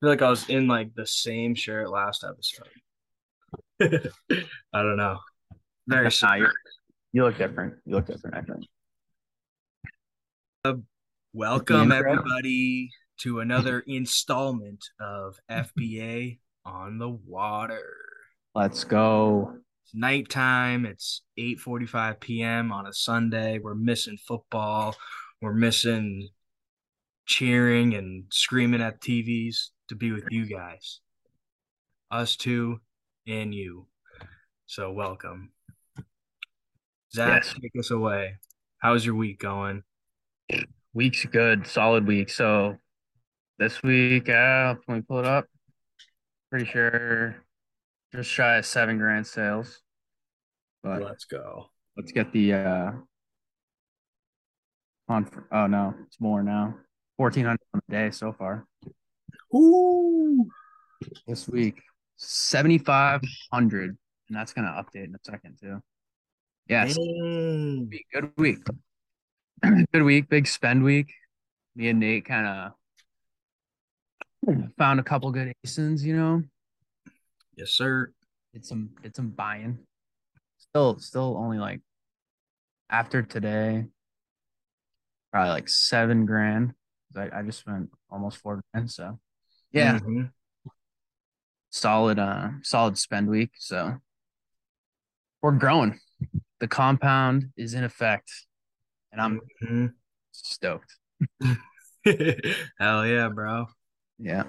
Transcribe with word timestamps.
feel 0.00 0.10
like 0.10 0.22
I 0.22 0.30
was 0.30 0.48
in 0.48 0.66
like 0.66 0.94
the 0.94 1.06
same 1.06 1.54
shirt 1.54 1.90
last 1.90 2.24
episode. 2.24 2.68
I 4.72 4.82
don't 4.82 4.96
know. 4.96 5.18
Very 5.86 6.10
Nah, 6.22 6.34
you're, 6.34 6.52
you 7.12 7.24
look 7.24 7.38
different. 7.38 7.74
You 7.84 7.94
look 7.96 8.06
different, 8.06 8.36
I 8.36 8.42
think. 8.42 8.64
Welcome 11.32 11.92
everybody 11.92 12.90
to 13.20 13.40
another 13.40 13.80
installment 13.86 14.84
of 15.00 15.38
FBA 15.50 16.38
on 16.64 16.98
the 16.98 17.10
water. 17.10 17.84
Let's 18.54 18.84
go. 18.84 19.54
It's 19.84 19.94
nighttime. 19.94 20.84
It's 20.84 21.22
8:45 21.38 22.20
p.m. 22.20 22.72
on 22.72 22.86
a 22.86 22.92
Sunday. 22.92 23.60
We're 23.60 23.74
missing 23.74 24.18
football. 24.26 24.96
We're 25.40 25.54
missing 25.54 26.28
cheering 27.26 27.94
and 27.94 28.24
screaming 28.30 28.80
at 28.80 29.00
TVs 29.00 29.70
to 29.88 29.94
be 29.94 30.12
with 30.12 30.24
you 30.30 30.46
guys. 30.46 31.00
Us 32.10 32.36
two 32.36 32.80
and 33.26 33.54
you. 33.54 33.86
So 34.66 34.92
welcome. 34.92 35.50
Zach, 37.14 37.44
Yes. 37.44 37.54
take 37.60 37.72
us 37.78 37.90
away. 37.90 38.36
How's 38.78 39.04
your 39.06 39.14
week 39.14 39.38
going? 39.40 39.82
Week's 40.92 41.24
good, 41.26 41.66
solid 41.66 42.06
week. 42.06 42.30
So 42.30 42.76
this 43.58 43.82
week, 43.82 44.28
uh, 44.28 44.74
can 44.74 44.94
we 44.94 45.00
pull 45.02 45.18
it 45.18 45.24
up? 45.24 45.46
Pretty 46.50 46.66
sure 46.66 47.36
just 48.12 48.30
shy 48.30 48.56
of 48.56 48.66
seven 48.66 48.98
grand 48.98 49.26
sales. 49.26 49.82
But 50.82 51.02
Let's 51.02 51.24
go. 51.24 51.66
let's 51.96 52.12
get 52.12 52.32
the 52.32 52.52
uh 52.54 52.92
on 55.08 55.28
oh 55.52 55.66
no, 55.66 55.94
it's 56.06 56.20
more 56.20 56.42
now. 56.42 56.76
Fourteen 57.16 57.44
hundred 57.44 57.60
on 57.74 57.80
the 57.88 57.92
day 57.94 58.10
so 58.10 58.32
far. 58.32 58.66
Ooh. 59.54 60.46
This 61.26 61.48
week. 61.48 61.82
Seventy 62.16 62.78
five 62.78 63.20
hundred. 63.52 63.96
And 64.28 64.36
that's 64.36 64.52
gonna 64.52 64.68
update 64.68 65.04
in 65.04 65.14
a 65.14 65.18
second 65.22 65.58
too. 65.60 65.80
Yes. 66.68 66.96
Good 66.96 68.32
week. 68.36 68.58
Good 69.92 70.02
week. 70.02 70.28
Big 70.28 70.46
spend 70.46 70.82
week. 70.82 71.12
Me 71.76 71.88
and 71.88 72.00
Nate 72.00 72.24
kind 72.24 72.46
of 72.46 72.72
found 74.78 75.00
a 75.00 75.02
couple 75.02 75.30
good 75.30 75.52
ASINs, 75.64 76.02
you 76.02 76.16
know. 76.16 76.42
Yes, 77.56 77.70
sir. 77.70 78.12
Did 78.54 78.64
some 78.64 78.90
did 79.02 79.14
some 79.14 79.30
buying. 79.30 79.78
Still 80.58 80.98
still 80.98 81.36
only 81.36 81.58
like 81.58 81.80
after 82.88 83.22
today, 83.22 83.86
probably 85.32 85.50
like 85.50 85.68
seven 85.68 86.26
grand. 86.26 86.72
I, 87.14 87.30
I 87.32 87.42
just 87.42 87.60
spent 87.60 87.90
almost 88.10 88.38
four 88.38 88.62
grand. 88.72 88.90
So 88.90 89.18
yeah, 89.76 89.98
Mhm. 89.98 90.30
solid 91.70 92.18
uh 92.18 92.50
solid 92.62 92.98
spend 92.98 93.28
week. 93.28 93.52
So 93.58 94.00
we're 95.42 95.52
growing. 95.52 96.00
The 96.60 96.68
compound 96.68 97.52
is 97.56 97.74
in 97.74 97.84
effect. 97.84 98.30
And 99.12 99.20
I'm 99.20 99.40
Mhm. 99.62 99.94
stoked. 100.32 100.96
Hell 102.78 103.06
yeah, 103.06 103.28
bro. 103.28 103.66
Yeah. 104.18 104.44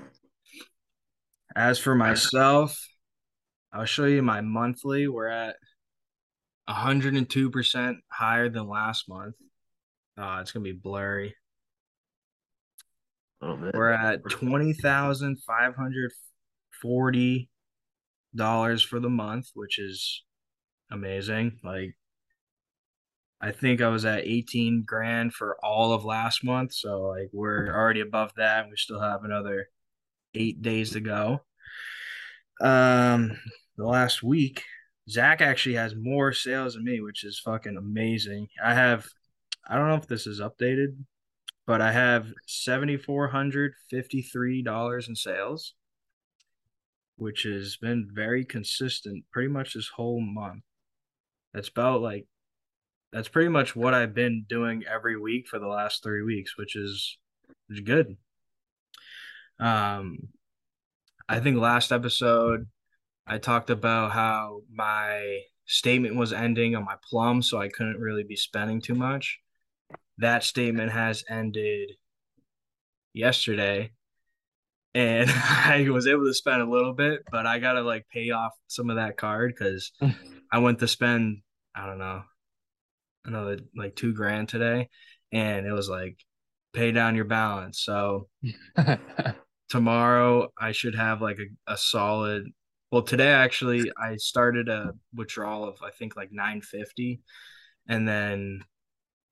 As 1.56 1.80
for 1.80 1.96
myself, 1.96 2.86
I'll 3.72 3.86
show 3.86 4.06
you 4.06 4.22
my 4.22 4.42
monthly. 4.42 5.08
We're 5.08 5.28
at 5.28 5.56
102% 6.68 7.98
higher 8.10 8.50
than 8.50 8.68
last 8.68 9.08
month. 9.10 9.36
Uh, 10.18 10.40
it's 10.42 10.52
gonna 10.52 10.64
be 10.64 10.72
blurry. 10.74 11.36
A 13.42 13.48
little. 13.48 13.72
We're 13.74 13.92
at 13.92 14.28
twenty 14.30 14.74
thousand 14.74 15.38
five 15.46 15.76
hundred 15.76 16.12
forty 16.82 17.50
dollars 18.36 18.82
for 18.82 19.00
the 19.00 19.10
month, 19.10 19.50
which 19.54 19.80
is 19.80 20.24
amazing. 20.92 21.60
Like, 21.64 21.96
I 23.40 23.52
think 23.52 23.82
I 23.82 23.90
was 23.90 24.06
at 24.06 24.26
eighteen 24.26 24.84
grand 24.86 25.34
for 25.34 25.58
all 25.64 25.94
of 25.94 26.04
last 26.04 26.44
month, 26.44 26.74
so 26.74 27.04
like 27.04 27.30
we're 27.32 27.74
already 27.74 28.02
above 28.02 28.32
that. 28.38 28.62
and 28.62 28.70
We 28.72 28.78
still 28.78 29.02
have 29.02 29.24
another 29.24 29.68
eight 30.34 30.62
days 30.62 30.92
to 30.92 31.00
go. 31.00 31.42
Um, 32.60 33.38
the 33.78 33.86
last 33.86 34.24
week, 34.24 34.64
Zach 35.10 35.42
actually 35.42 35.76
has 35.76 35.94
more 35.96 36.34
sales 36.34 36.74
than 36.74 36.84
me, 36.84 37.02
which 37.02 37.24
is 37.24 37.40
fucking 37.40 37.78
amazing. 37.78 38.48
I 38.64 38.74
have, 38.74 39.06
I 39.68 39.76
don't 39.76 39.88
know 39.88 39.96
if 39.96 40.08
this 40.08 40.26
is 40.26 40.42
updated, 40.42 40.98
but 41.68 41.82
I 41.82 41.92
have 41.92 42.34
seventy 42.48 42.98
four 42.98 43.28
hundred 43.28 43.74
fifty 43.90 44.22
three 44.22 44.64
dollars 44.64 45.10
in 45.10 45.16
sales, 45.16 45.76
which 47.18 47.44
has 47.44 47.78
been 47.78 48.10
very 48.12 48.46
consistent 48.46 49.26
pretty 49.32 49.50
much 49.50 49.74
this 49.74 49.90
whole 49.90 50.22
month. 50.22 50.64
That's 51.54 51.68
about 51.68 52.02
like 52.02 52.26
that's 53.12 53.28
pretty 53.28 53.50
much 53.50 53.76
what 53.76 53.94
I've 53.94 54.14
been 54.14 54.46
doing 54.48 54.86
every 54.90 55.20
week 55.20 55.48
for 55.48 55.60
the 55.60 55.68
last 55.68 56.02
three 56.02 56.24
weeks, 56.24 56.58
which 56.58 56.78
is 56.78 57.18
which 57.68 57.80
is 57.80 57.86
good. 57.86 58.16
Um, 59.60 60.30
I 61.28 61.42
think 61.42 61.58
last 61.58 61.92
episode 61.92 62.68
I 63.26 63.40
talked 63.40 63.70
about 63.70 64.14
how 64.14 64.62
my 64.72 65.42
statement 65.66 66.16
was 66.16 66.32
ending 66.32 66.78
on 66.78 66.86
my 66.86 66.96
plum, 67.10 67.42
so 67.42 67.60
I 67.60 67.68
couldn't 67.68 68.00
really 68.00 68.24
be 68.24 68.38
spending 68.38 68.80
too 68.80 68.96
much. 68.96 69.40
That 70.20 70.44
statement 70.44 70.92
has 70.92 71.24
ended 71.30 71.92
yesterday, 73.14 73.92
and 74.94 75.30
I 75.34 75.88
was 75.90 76.08
able 76.08 76.26
to 76.26 76.34
spend 76.34 76.62
a 76.62 76.70
little 76.70 76.94
bit, 76.94 77.22
but 77.32 77.46
I 77.46 77.60
gotta 77.60 77.82
like 77.82 78.08
pay 78.12 78.32
off 78.32 78.54
some 78.68 78.90
of 78.90 78.98
that 78.98 79.18
card 79.18 79.54
because 79.58 79.92
I 80.52 80.60
went 80.60 80.80
to 80.80 80.88
spend, 80.88 81.40
I 81.76 81.86
don't 81.86 82.00
know, 82.00 82.24
another 83.26 83.60
like 83.76 83.96
two 83.96 84.14
grand 84.14 84.50
today, 84.50 84.90
and 85.32 85.66
it 85.66 85.74
was 85.74 85.90
like 85.90 86.18
pay 86.74 86.92
down 86.92 87.16
your 87.16 87.26
balance. 87.26 87.82
So 87.82 88.28
tomorrow 89.70 90.50
I 90.60 90.72
should 90.72 90.96
have 90.96 91.22
like 91.22 91.40
a, 91.40 91.74
a 91.74 91.78
solid 91.78 92.46
well 92.92 93.02
today 93.02 93.32
actually 93.32 93.92
I 94.02 94.16
started 94.16 94.70
a 94.70 94.94
withdrawal 95.14 95.68
of 95.68 95.78
I 95.84 95.92
think 95.92 96.16
like 96.16 96.32
950 96.32 97.20
and 97.90 98.08
then 98.08 98.62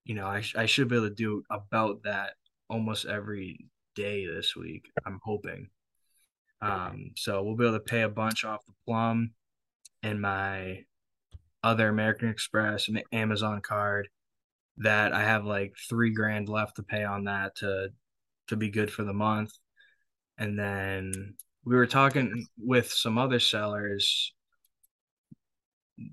you 0.05 0.15
know 0.15 0.25
I, 0.25 0.43
I 0.55 0.65
should 0.65 0.87
be 0.87 0.95
able 0.95 1.09
to 1.09 1.15
do 1.15 1.43
about 1.49 2.03
that 2.03 2.33
almost 2.69 3.05
every 3.05 3.67
day 3.95 4.25
this 4.25 4.55
week 4.55 4.89
I'm 5.05 5.19
hoping 5.23 5.69
um 6.61 7.11
so 7.17 7.43
we'll 7.43 7.57
be 7.57 7.65
able 7.65 7.77
to 7.77 7.83
pay 7.83 8.01
a 8.01 8.09
bunch 8.09 8.45
off 8.45 8.65
the 8.65 8.73
plum 8.85 9.31
and 10.03 10.21
my 10.21 10.83
other 11.63 11.89
American 11.89 12.29
Express 12.29 12.87
and 12.87 13.03
Amazon 13.11 13.61
card 13.61 14.07
that 14.77 15.13
I 15.13 15.23
have 15.23 15.45
like 15.45 15.73
three 15.89 16.11
grand 16.11 16.47
left 16.47 16.75
to 16.75 16.83
pay 16.83 17.03
on 17.03 17.25
that 17.25 17.55
to 17.57 17.89
to 18.47 18.55
be 18.55 18.69
good 18.69 18.91
for 18.91 19.03
the 19.03 19.13
month 19.13 19.51
and 20.37 20.57
then 20.57 21.35
we 21.65 21.75
were 21.75 21.87
talking 21.87 22.45
with 22.57 22.91
some 22.91 23.17
other 23.17 23.39
sellers 23.39 24.33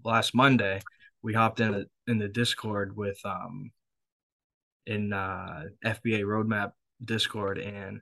last 0.04 0.34
Monday. 0.34 0.80
We 1.22 1.34
hopped 1.34 1.60
in 1.60 1.74
a, 1.74 1.84
in 2.10 2.18
the 2.18 2.28
Discord 2.28 2.96
with 2.96 3.18
um 3.24 3.70
in 4.86 5.12
uh 5.12 5.64
FBA 5.84 6.22
Roadmap 6.22 6.72
Discord 7.04 7.58
and 7.58 8.00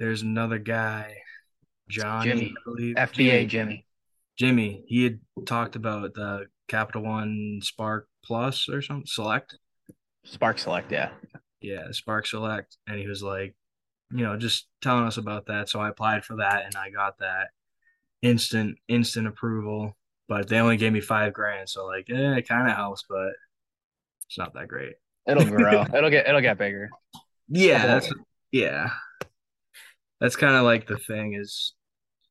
there's 0.00 0.22
another 0.22 0.58
guy, 0.58 1.18
Johnny, 1.88 2.30
Jimmy. 2.30 2.54
I 2.56 2.62
believe. 2.64 2.96
FBA 2.96 3.14
Jimmy. 3.16 3.46
Jimmy. 3.46 3.86
Jimmy. 4.38 4.84
He 4.86 5.04
had 5.04 5.20
talked 5.44 5.76
about 5.76 6.14
the 6.14 6.46
Capital 6.68 7.02
One 7.02 7.60
Spark 7.62 8.08
Plus 8.24 8.68
or 8.70 8.80
something 8.80 9.06
Select. 9.06 9.58
Spark 10.24 10.58
Select, 10.58 10.90
yeah. 10.90 11.10
Yeah, 11.60 11.90
Spark 11.90 12.26
Select. 12.26 12.78
And 12.86 12.98
he 12.98 13.06
was 13.06 13.22
like, 13.22 13.54
you 14.10 14.24
know, 14.24 14.38
just 14.38 14.68
telling 14.80 15.04
us 15.04 15.18
about 15.18 15.46
that. 15.46 15.68
So 15.68 15.80
I 15.80 15.90
applied 15.90 16.24
for 16.24 16.36
that 16.36 16.64
and 16.64 16.74
I 16.76 16.88
got 16.88 17.18
that 17.18 17.48
instant, 18.22 18.78
instant 18.88 19.26
approval. 19.26 19.96
But 20.28 20.48
they 20.48 20.60
only 20.60 20.78
gave 20.78 20.92
me 20.92 21.00
five 21.00 21.34
grand. 21.34 21.68
So 21.68 21.84
like, 21.84 22.08
eh, 22.08 22.36
it 22.36 22.48
kind 22.48 22.70
of 22.70 22.74
helps, 22.74 23.04
but 23.06 23.32
it's 24.26 24.38
not 24.38 24.54
that 24.54 24.68
great. 24.68 24.94
It'll 25.28 25.44
grow. 25.44 25.84
it'll 25.94 26.10
get 26.10 26.26
it'll 26.26 26.40
get 26.40 26.58
bigger. 26.58 26.90
Yeah, 27.48 27.86
that's 27.86 28.12
yeah. 28.52 28.90
That's 30.20 30.36
kind 30.36 30.54
of 30.54 30.64
like 30.64 30.86
the 30.86 30.98
thing 30.98 31.34
is 31.34 31.74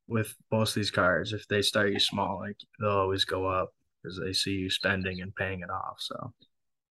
with 0.08 0.36
most 0.52 0.72
of 0.72 0.76
these 0.76 0.92
cards, 0.92 1.34
if 1.34 1.48
they 1.48 1.62
start 1.62 1.92
you 1.92 2.00
small, 2.00 2.40
like 2.40 2.58
they'll 2.80 2.90
always 2.90 3.26
go 3.26 3.46
up 3.46 3.70
because 4.02 4.20
they 4.20 4.34
see 4.34 4.52
you 4.52 4.70
spending 4.70 5.22
and 5.22 5.36
paying 5.36 5.62
it 5.62 5.70
off. 5.70 5.98
So 6.00 6.34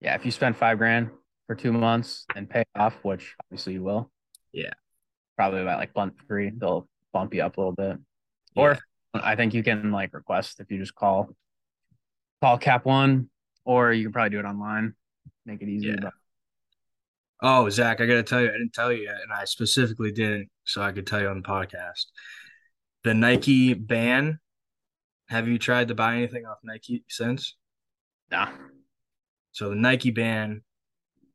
Yeah, 0.02 0.16
if 0.16 0.26
you 0.26 0.32
spend 0.32 0.56
five 0.56 0.78
grand 0.78 1.10
for 1.48 1.56
two 1.56 1.74
months 1.74 2.26
and 2.36 2.50
pay 2.50 2.64
off, 2.76 2.96
which 3.04 3.36
obviously 3.46 3.74
you 3.74 3.84
will. 3.84 4.12
Yeah. 4.54 4.74
Probably 5.36 5.62
about 5.62 5.80
like 5.80 5.96
month 5.96 6.14
three, 6.28 6.52
they'll 6.56 6.88
bump 7.14 7.34
you 7.34 7.42
up 7.42 7.58
a 7.58 7.60
little 7.60 7.74
bit. 7.74 7.98
Or 8.56 8.78
I 9.14 9.36
think 9.36 9.54
you 9.54 9.64
can 9.64 9.92
like 9.92 10.14
request 10.14 10.60
if 10.60 10.72
you 10.72 10.80
just 10.80 10.96
call 10.96 11.30
call 12.42 12.58
Cap 12.58 12.86
One, 12.86 13.30
or 13.66 13.94
you 13.94 14.04
can 14.04 14.14
probably 14.14 14.32
do 14.32 14.40
it 14.40 14.46
online. 14.46 14.94
Make 15.48 15.62
it 15.64 15.70
easy. 15.70 15.88
Yeah. 15.88 15.96
But 16.02 16.14
Oh, 17.42 17.70
Zach, 17.70 18.02
I 18.02 18.06
gotta 18.08 18.24
tell 18.24 18.42
you, 18.42 18.50
I 18.50 18.54
didn't 18.54 18.74
tell 18.74 18.92
you 18.92 19.04
yet, 19.04 19.22
and 19.22 19.32
I 19.32 19.46
specifically 19.46 20.12
didn't, 20.12 20.50
so 20.66 20.82
I 20.82 20.92
could 20.92 21.06
tell 21.06 21.22
you 21.22 21.30
on 21.30 21.42
the 21.42 21.48
podcast. 21.48 22.06
The 23.04 23.14
Nike 23.14 23.74
ban. 23.74 24.40
Have 25.30 25.48
you 25.48 25.60
tried 25.60 25.90
to 25.90 25.96
buy 25.96 26.16
anything 26.16 26.46
off 26.46 26.58
Nike 26.64 27.04
since? 27.10 27.56
Nah. 28.32 28.50
So 29.52 29.70
the 29.70 29.76
Nike 29.76 30.10
ban 30.10 30.64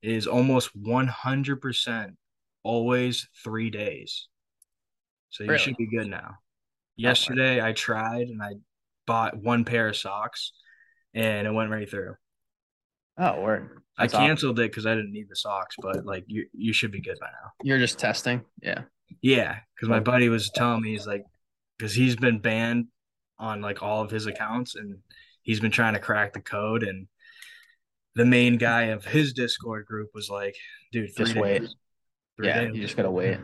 is 0.02 0.26
almost 0.26 0.70
100% 0.76 2.16
always 2.62 3.28
three 3.44 3.70
days. 3.70 4.28
So 5.30 5.44
you 5.44 5.50
Really? 5.50 5.62
should 5.62 5.76
be 5.76 5.86
good 5.86 6.08
now. 6.08 6.38
Yesterday 6.96 7.60
I 7.62 7.72
tried 7.72 8.28
and 8.28 8.42
I 8.42 8.54
bought 9.06 9.36
one 9.36 9.64
pair 9.64 9.88
of 9.88 9.96
socks 9.96 10.52
and 11.14 11.46
it 11.46 11.52
went 11.52 11.70
right 11.70 11.88
through. 11.88 12.16
Oh, 13.18 13.40
word. 13.40 13.78
I 13.98 14.04
awesome. 14.06 14.20
canceled 14.20 14.58
it 14.60 14.70
because 14.70 14.86
I 14.86 14.94
didn't 14.94 15.12
need 15.12 15.28
the 15.28 15.36
socks, 15.36 15.76
but 15.80 16.04
like 16.06 16.24
you 16.26 16.46
you 16.52 16.72
should 16.72 16.90
be 16.92 17.00
good 17.00 17.18
by 17.20 17.26
now. 17.26 17.50
You're 17.62 17.78
just 17.78 17.98
testing. 17.98 18.42
Yeah. 18.62 18.82
Yeah, 19.20 19.56
because 19.76 19.88
my 19.90 20.00
buddy 20.00 20.30
was 20.30 20.50
telling 20.50 20.80
me 20.82 20.92
he's 20.92 21.06
like, 21.06 21.24
because 21.78 21.92
he's 21.94 22.16
been 22.16 22.38
banned 22.38 22.86
on 23.38 23.60
like 23.60 23.82
all 23.82 24.00
of 24.02 24.10
his 24.10 24.26
accounts 24.26 24.74
and 24.74 24.96
he's 25.42 25.60
been 25.60 25.70
trying 25.70 25.92
to 25.92 26.00
crack 26.00 26.32
the 26.32 26.40
code 26.40 26.82
and 26.82 27.06
the 28.14 28.24
main 28.24 28.56
guy 28.56 28.84
of 28.84 29.04
his 29.04 29.32
Discord 29.34 29.84
group 29.86 30.10
was 30.14 30.30
like, 30.30 30.54
dude, 30.92 31.10
Just 31.16 31.36
wait. 31.36 31.60
days. 31.60 31.74
Three 32.38 32.48
yeah. 32.48 32.60
days. 32.62 32.74
You 32.76 32.82
just 32.82 32.96
gotta 32.96 33.10
wait. 33.10 33.38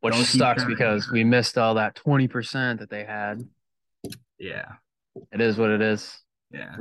Which 0.00 0.14
Don't 0.14 0.24
sucks 0.24 0.64
because 0.64 1.08
we 1.10 1.22
missed 1.24 1.56
all 1.56 1.74
that 1.74 1.96
20% 1.96 2.80
that 2.80 2.90
they 2.90 3.04
had. 3.04 3.42
Yeah, 4.38 4.66
It 5.32 5.40
is 5.40 5.56
what 5.56 5.70
it 5.70 5.80
is. 5.80 6.18
yeah, 6.50 6.76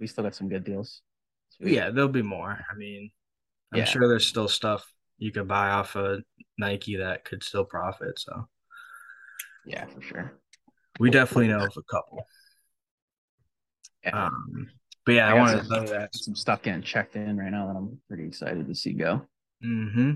we 0.00 0.06
still 0.08 0.24
got 0.24 0.34
some 0.34 0.48
good 0.48 0.64
deals. 0.64 1.00
Yeah. 1.60 1.90
There'll 1.90 2.08
be 2.08 2.22
more. 2.22 2.58
I 2.70 2.74
mean, 2.76 3.10
I'm 3.72 3.80
Yeah. 3.80 3.84
sure 3.84 4.08
there's 4.08 4.26
still 4.26 4.48
stuff 4.48 4.90
you 5.18 5.32
could 5.32 5.48
buy 5.48 5.70
off 5.70 5.96
of 5.96 6.22
Nike 6.58 6.96
that 6.96 7.24
could 7.24 7.42
still 7.42 7.64
profit. 7.64 8.18
So 8.18 8.48
Yeah, 9.66 9.86
for 9.86 10.00
sure. 10.00 10.32
we 11.00 11.10
definitely 11.10 11.48
know 11.48 11.64
of 11.64 11.76
a 11.76 11.82
couple. 11.82 12.26
Yeah. 14.04 14.26
Um, 14.26 14.70
but 15.04 15.12
yeah, 15.12 15.28
I, 15.28 15.30
I 15.32 15.34
wanted 15.34 15.58
to 15.60 15.64
some- 15.66 15.86
that. 15.86 16.14
some 16.14 16.34
stuff 16.36 16.62
getting 16.62 16.82
checked 16.82 17.16
in 17.16 17.36
right 17.36 17.50
now 17.50 17.66
that 17.66 17.76
I'm 17.76 18.00
pretty 18.08 18.26
excited 18.26 18.66
to 18.66 18.74
see 18.74 18.92
go. 18.92 19.26
Mm-hmm. 19.64 20.12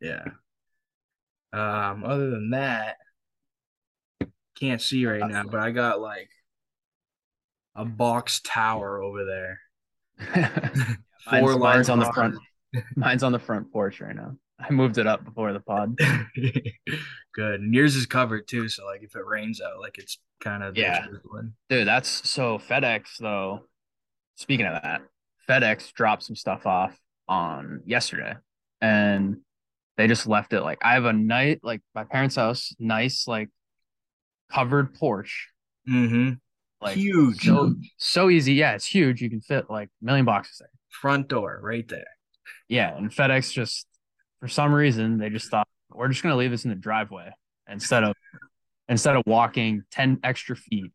Yeah. 0.00 0.24
Um, 1.52 2.02
other 2.04 2.30
than 2.30 2.50
that, 2.50 2.96
can't 4.58 4.80
see 4.80 5.06
right 5.06 5.22
now, 5.28 5.44
but 5.44 5.60
I 5.60 5.70
got 5.70 6.00
like 6.00 6.30
a 7.76 7.84
box 7.84 8.40
tower 8.44 9.02
over 9.02 9.24
there. 9.24 9.60
Mine's, 10.36 11.40
Four 11.40 11.58
mine's 11.58 11.88
on 11.88 11.98
the 11.98 12.12
front. 12.12 12.36
Mine's 12.96 13.22
on 13.22 13.32
the 13.32 13.38
front 13.38 13.72
porch 13.72 14.00
right 14.00 14.16
now. 14.16 14.36
I 14.58 14.70
moved 14.70 14.98
it 14.98 15.06
up 15.06 15.24
before 15.24 15.52
the 15.52 15.60
pod. 15.60 15.98
Good. 17.34 17.60
And 17.60 17.74
yours 17.74 17.96
is 17.96 18.06
covered 18.06 18.46
too, 18.46 18.68
so 18.68 18.84
like 18.86 19.02
if 19.02 19.16
it 19.16 19.26
rains 19.26 19.60
out, 19.60 19.80
like 19.80 19.98
it's 19.98 20.18
kind 20.40 20.62
of 20.62 20.76
Yeah. 20.76 21.06
Dude, 21.68 21.86
that's 21.86 22.30
so 22.30 22.58
FedEx 22.58 23.16
though. 23.18 23.66
Speaking 24.36 24.66
of 24.66 24.80
that, 24.82 25.02
FedEx 25.48 25.92
dropped 25.92 26.22
some 26.22 26.36
stuff 26.36 26.66
off 26.66 26.96
on 27.28 27.82
yesterday 27.86 28.34
and 28.80 29.38
they 29.96 30.06
just 30.06 30.26
left 30.26 30.52
it 30.52 30.62
like 30.62 30.78
I 30.82 30.94
have 30.94 31.04
a 31.04 31.12
night 31.12 31.60
like 31.62 31.82
my 31.94 32.04
parents' 32.04 32.36
house, 32.36 32.74
nice 32.78 33.26
like 33.26 33.48
covered 34.50 34.94
porch. 34.94 35.48
Mm-hmm. 35.88 36.34
Like 36.82 36.96
Huge. 36.96 37.44
so 37.44 37.74
so 37.96 38.28
easy. 38.28 38.54
Yeah, 38.54 38.72
it's 38.72 38.86
huge. 38.86 39.22
You 39.22 39.30
can 39.30 39.40
fit 39.40 39.70
like 39.70 39.88
a 40.02 40.04
million 40.04 40.24
boxes 40.24 40.58
there. 40.58 40.68
Front 40.90 41.28
door 41.28 41.60
right 41.62 41.86
there. 41.86 42.06
Yeah, 42.68 42.96
and 42.96 43.10
FedEx 43.10 43.52
just 43.52 43.86
for 44.40 44.48
some 44.48 44.74
reason 44.74 45.18
they 45.18 45.30
just 45.30 45.48
thought 45.48 45.68
we're 45.90 46.08
just 46.08 46.22
gonna 46.24 46.36
leave 46.36 46.50
this 46.50 46.64
in 46.64 46.70
the 46.70 46.76
driveway 46.76 47.30
instead 47.70 48.02
of 48.02 48.14
instead 48.88 49.14
of 49.14 49.22
walking 49.26 49.84
10 49.92 50.18
extra 50.24 50.56
feet 50.56 50.90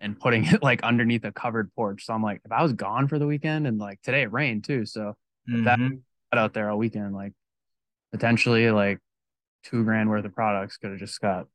and 0.00 0.18
putting 0.18 0.44
it 0.46 0.62
like 0.64 0.82
underneath 0.82 1.24
a 1.24 1.30
covered 1.32 1.72
porch. 1.74 2.04
So 2.04 2.12
I'm 2.12 2.22
like, 2.22 2.40
if 2.44 2.50
I 2.50 2.62
was 2.62 2.72
gone 2.72 3.06
for 3.06 3.18
the 3.20 3.26
weekend 3.26 3.66
and 3.68 3.78
like 3.78 4.02
today 4.02 4.22
it 4.22 4.32
rained 4.32 4.64
too, 4.64 4.84
so 4.84 5.16
that 5.46 5.78
Mhm. 5.78 6.00
out 6.32 6.54
there 6.54 6.68
all 6.70 6.78
weekend, 6.78 7.14
like 7.14 7.32
potentially 8.10 8.68
like 8.72 8.98
two 9.62 9.84
grand 9.84 10.10
worth 10.10 10.24
of 10.24 10.34
products 10.34 10.76
could 10.76 10.90
have 10.90 10.98
just 10.98 11.20
got 11.20 11.46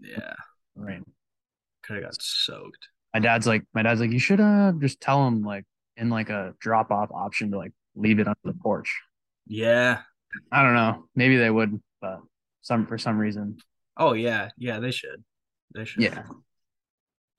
Yeah. 0.00 0.34
rain. 0.74 1.04
Could 1.82 1.96
have 1.96 2.04
got 2.04 2.22
soaked. 2.22 2.88
My 3.14 3.20
dad's 3.20 3.46
like, 3.46 3.64
my 3.74 3.82
dad's 3.82 4.00
like, 4.00 4.10
you 4.10 4.18
should 4.18 4.40
uh 4.40 4.72
just 4.78 5.00
tell 5.00 5.26
him 5.26 5.42
like 5.42 5.64
in 5.96 6.08
like 6.10 6.30
a 6.30 6.54
drop 6.60 6.90
off 6.90 7.10
option 7.12 7.50
to 7.50 7.58
like 7.58 7.72
leave 7.94 8.18
it 8.18 8.26
under 8.26 8.38
the 8.44 8.54
porch. 8.54 9.00
Yeah. 9.46 10.00
I 10.50 10.62
don't 10.62 10.74
know. 10.74 11.04
Maybe 11.14 11.36
they 11.36 11.50
would, 11.50 11.80
but 12.00 12.20
some 12.62 12.86
for 12.86 12.96
some 12.98 13.18
reason. 13.18 13.58
Oh 13.96 14.14
yeah. 14.14 14.48
Yeah, 14.56 14.78
they 14.80 14.90
should. 14.92 15.22
They 15.74 15.84
should. 15.84 16.02
Yeah. 16.02 16.22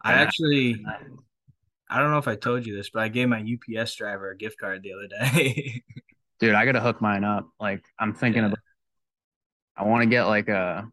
I 0.04 0.14
Yeah. 0.14 0.22
actually 0.22 0.86
I 1.90 2.00
don't 2.00 2.12
know 2.12 2.18
if 2.18 2.28
I 2.28 2.36
told 2.36 2.66
you 2.66 2.75
this, 2.75 2.90
but 2.92 3.04
I 3.04 3.08
gave 3.08 3.30
my 3.30 3.40
UPS 3.44 3.96
driver 3.96 4.31
a 4.31 4.38
gift 4.38 4.58
card 4.60 4.81
the 4.84 4.94
other 4.94 5.08
day. 5.08 5.84
Dude, 6.40 6.56
I 6.56 6.66
gotta 6.66 6.81
hook 6.81 7.02
mine 7.02 7.24
up. 7.24 7.48
Like 7.60 7.84
I'm 8.00 8.14
thinking 8.14 8.42
Yeah. 8.44 8.48
about 8.50 8.60
I 9.75 9.84
want 9.86 10.04
to 10.04 10.10
get 10.10 10.25
like 10.25 10.50
a 10.50 10.88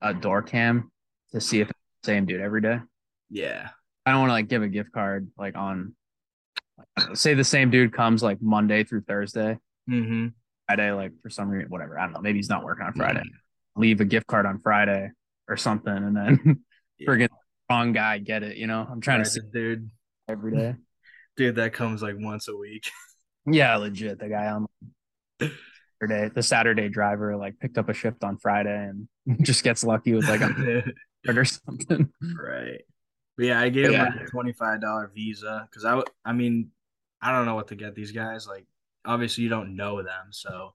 a 0.00 0.14
door 0.14 0.42
cam 0.42 0.90
to 1.32 1.40
see 1.40 1.60
if 1.60 1.68
it's 1.70 1.78
the 2.02 2.06
same 2.12 2.26
dude 2.26 2.40
every 2.40 2.60
day. 2.60 2.78
yeah. 3.28 3.70
I 4.08 4.12
don't 4.12 4.20
want 4.20 4.30
to 4.30 4.34
like 4.34 4.48
give 4.48 4.62
a 4.62 4.68
gift 4.68 4.92
card 4.92 5.28
like 5.36 5.56
on 5.56 5.94
say 7.14 7.34
the 7.34 7.44
same 7.44 7.70
dude 7.70 7.92
comes 7.92 8.22
like 8.22 8.38
Monday 8.40 8.84
through 8.84 9.02
Thursday, 9.02 9.58
Mm-hmm. 9.88 10.28
Friday, 10.66 10.92
like 10.92 11.12
for 11.22 11.30
some 11.30 11.48
reason, 11.48 11.70
whatever. 11.70 11.98
I 11.98 12.04
don't 12.04 12.12
know. 12.12 12.20
Maybe 12.20 12.38
he's 12.38 12.48
not 12.50 12.62
working 12.64 12.84
on 12.86 12.92
Friday. 12.92 13.22
Leave 13.76 14.00
a 14.00 14.04
gift 14.04 14.26
card 14.26 14.44
on 14.46 14.60
Friday 14.60 15.10
or 15.48 15.56
something, 15.56 15.92
and 15.96 16.14
then 16.16 16.62
friggin' 17.08 17.28
wrong 17.70 17.92
guy 17.92 18.18
get 18.18 18.42
it. 18.42 18.56
You 18.56 18.66
know, 18.66 18.86
I'm 18.90 19.00
trying 19.00 19.22
to 19.24 19.28
see 19.30 19.40
dude. 19.52 19.90
every 20.28 20.52
day. 20.56 20.74
Dude, 21.36 21.54
that 21.54 21.72
comes 21.72 22.02
like 22.02 22.16
once 22.18 22.48
a 22.48 22.56
week. 22.56 22.90
Yeah, 23.50 23.76
legit. 23.76 24.18
The 24.18 24.28
guy 24.28 24.46
on 24.48 24.66
Saturday, 26.02 26.30
the 26.34 26.42
Saturday 26.42 26.88
driver, 26.90 27.34
like 27.36 27.58
picked 27.58 27.78
up 27.78 27.88
a 27.88 27.94
shift 27.94 28.22
on 28.22 28.36
Friday 28.36 28.90
and 28.90 29.08
just 29.42 29.64
gets 29.64 29.82
lucky 29.82 30.12
with 30.12 30.28
like 30.28 30.42
a 30.42 30.52
card 31.24 31.38
or 31.38 31.44
something. 31.46 32.10
right. 32.38 32.82
But 33.38 33.46
yeah, 33.46 33.60
I 33.60 33.70
gave 33.70 33.92
him 33.92 34.00
like 34.00 34.20
a 34.20 34.26
twenty-five 34.26 34.82
dollar 34.82 35.10
visa 35.14 35.66
because 35.70 35.86
I 35.86 36.02
I 36.26 36.34
mean, 36.34 36.72
I 37.22 37.32
don't 37.32 37.46
know 37.46 37.54
what 37.54 37.68
to 37.68 37.76
get 37.76 37.94
these 37.94 38.12
guys. 38.12 38.48
Like, 38.48 38.66
obviously, 39.06 39.44
you 39.44 39.50
don't 39.50 39.76
know 39.76 40.02
them, 40.02 40.26
so 40.32 40.50
I'm 40.50 40.70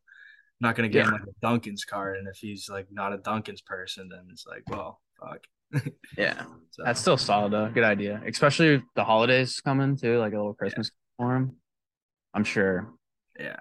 not 0.67 0.75
gonna 0.75 0.89
get 0.89 1.05
him 1.07 1.11
like 1.11 1.23
a 1.23 1.33
Dunkin's 1.41 1.85
card. 1.85 2.17
And 2.17 2.27
if 2.29 2.37
he's 2.37 2.69
like 2.69 2.87
not 2.91 3.13
a 3.13 3.17
Dunkin's 3.17 3.61
person, 3.61 4.09
then 4.09 4.27
it's 4.31 4.47
like, 4.47 4.63
well, 4.69 5.01
fuck. 5.19 5.43
Yeah, 6.17 6.45
So 6.71 6.83
that's 6.85 7.01
still 7.01 7.17
solid 7.17 7.51
though. 7.51 7.69
Good 7.69 7.83
idea, 7.83 8.21
especially 8.27 8.77
with 8.77 8.83
the 8.95 9.03
holidays 9.03 9.59
coming 9.59 9.97
too, 9.97 10.19
like 10.19 10.33
a 10.33 10.37
little 10.37 10.53
Christmas 10.53 10.89
for 11.17 11.35
him. 11.35 11.57
I'm 12.33 12.43
sure, 12.45 12.93
yeah. 13.39 13.57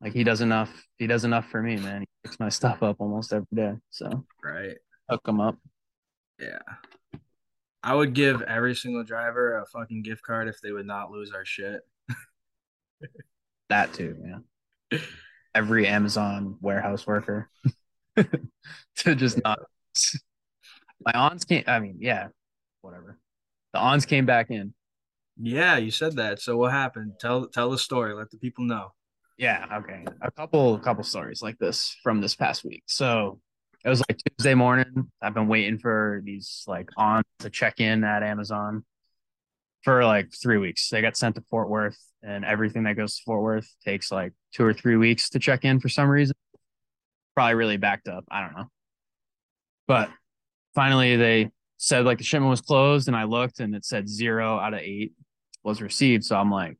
like 0.00 0.14
he 0.14 0.24
does 0.24 0.40
enough. 0.40 0.70
He 0.98 1.06
does 1.06 1.24
enough 1.24 1.48
for 1.50 1.62
me, 1.62 1.76
man. 1.76 2.02
He 2.02 2.06
picks 2.24 2.40
my 2.40 2.48
stuff 2.48 2.82
up 2.82 2.96
almost 3.00 3.32
every 3.32 3.46
day, 3.54 3.74
so 3.90 4.24
Right. 4.42 4.76
hook 5.10 5.20
him 5.28 5.40
up. 5.40 5.58
Yeah. 6.40 6.58
I 7.82 7.94
would 7.94 8.14
give 8.14 8.42
every 8.42 8.74
single 8.74 9.02
driver 9.02 9.58
a 9.58 9.66
fucking 9.66 10.02
gift 10.02 10.22
card 10.22 10.48
if 10.48 10.60
they 10.60 10.70
would 10.72 10.86
not 10.86 11.10
lose 11.10 11.32
our 11.32 11.44
shit. 11.44 11.80
That 13.68 13.94
too, 13.94 14.18
yeah. 14.22 14.98
Every 15.54 15.86
Amazon 15.86 16.58
warehouse 16.60 17.06
worker 17.06 17.48
to 18.16 19.14
just 19.14 19.42
not. 19.42 19.60
My 21.02 21.12
aunts 21.14 21.46
came. 21.46 21.64
I 21.66 21.80
mean, 21.80 21.96
yeah, 21.98 22.28
whatever. 22.82 23.18
The 23.72 23.78
aunts 23.78 24.04
came 24.04 24.26
back 24.26 24.50
in. 24.50 24.74
Yeah, 25.40 25.78
you 25.78 25.90
said 25.90 26.16
that. 26.16 26.42
So 26.42 26.58
what 26.58 26.72
happened? 26.72 27.14
Tell 27.18 27.48
tell 27.48 27.70
the 27.70 27.78
story. 27.78 28.12
Let 28.12 28.30
the 28.30 28.36
people 28.36 28.64
know. 28.66 28.92
Yeah, 29.38 29.64
okay. 29.78 30.04
A 30.20 30.30
couple 30.30 30.78
couple 30.78 31.02
stories 31.04 31.40
like 31.40 31.56
this 31.58 31.96
from 32.02 32.20
this 32.20 32.36
past 32.36 32.64
week. 32.64 32.82
So 32.86 33.40
it 33.84 33.88
was 33.88 34.00
like 34.08 34.18
Tuesday 34.38 34.54
morning. 34.54 35.10
I've 35.20 35.34
been 35.34 35.48
waiting 35.48 35.78
for 35.78 36.22
these 36.24 36.64
like 36.66 36.90
on 36.96 37.22
to 37.40 37.50
check 37.50 37.80
in 37.80 38.04
at 38.04 38.22
Amazon 38.22 38.84
for 39.82 40.04
like 40.04 40.32
three 40.40 40.58
weeks. 40.58 40.88
They 40.88 41.00
got 41.02 41.16
sent 41.16 41.34
to 41.34 41.42
Fort 41.50 41.68
Worth, 41.68 41.98
and 42.22 42.44
everything 42.44 42.84
that 42.84 42.96
goes 42.96 43.16
to 43.16 43.22
Fort 43.24 43.42
Worth 43.42 43.68
takes 43.84 44.12
like 44.12 44.32
two 44.52 44.64
or 44.64 44.72
three 44.72 44.96
weeks 44.96 45.30
to 45.30 45.38
check 45.38 45.64
in 45.64 45.80
for 45.80 45.88
some 45.88 46.08
reason. 46.08 46.36
Probably 47.34 47.54
really 47.54 47.76
backed 47.76 48.08
up. 48.08 48.24
I 48.30 48.40
don't 48.40 48.54
know. 48.56 48.66
But 49.88 50.10
finally 50.74 51.16
they 51.16 51.50
said 51.78 52.04
like 52.04 52.18
the 52.18 52.24
shipment 52.24 52.50
was 52.50 52.60
closed 52.60 53.08
and 53.08 53.16
I 53.16 53.24
looked 53.24 53.58
and 53.58 53.74
it 53.74 53.84
said 53.84 54.08
zero 54.08 54.58
out 54.58 54.74
of 54.74 54.80
eight 54.80 55.12
was 55.64 55.82
received. 55.82 56.24
So 56.24 56.36
I'm 56.36 56.50
like, 56.50 56.76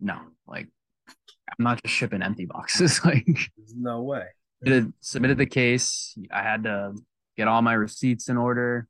no, 0.00 0.18
like 0.46 0.68
I'm 1.08 1.64
not 1.64 1.82
just 1.82 1.94
shipping 1.94 2.22
empty 2.22 2.46
boxes. 2.46 3.00
like 3.04 3.26
There's 3.26 3.74
no 3.76 4.02
way. 4.02 4.26
Submitted, 4.62 4.92
submitted 5.00 5.38
the 5.38 5.46
case. 5.46 6.16
I 6.30 6.42
had 6.42 6.64
to 6.64 6.94
get 7.36 7.48
all 7.48 7.62
my 7.62 7.74
receipts 7.74 8.28
in 8.28 8.36
order 8.36 8.86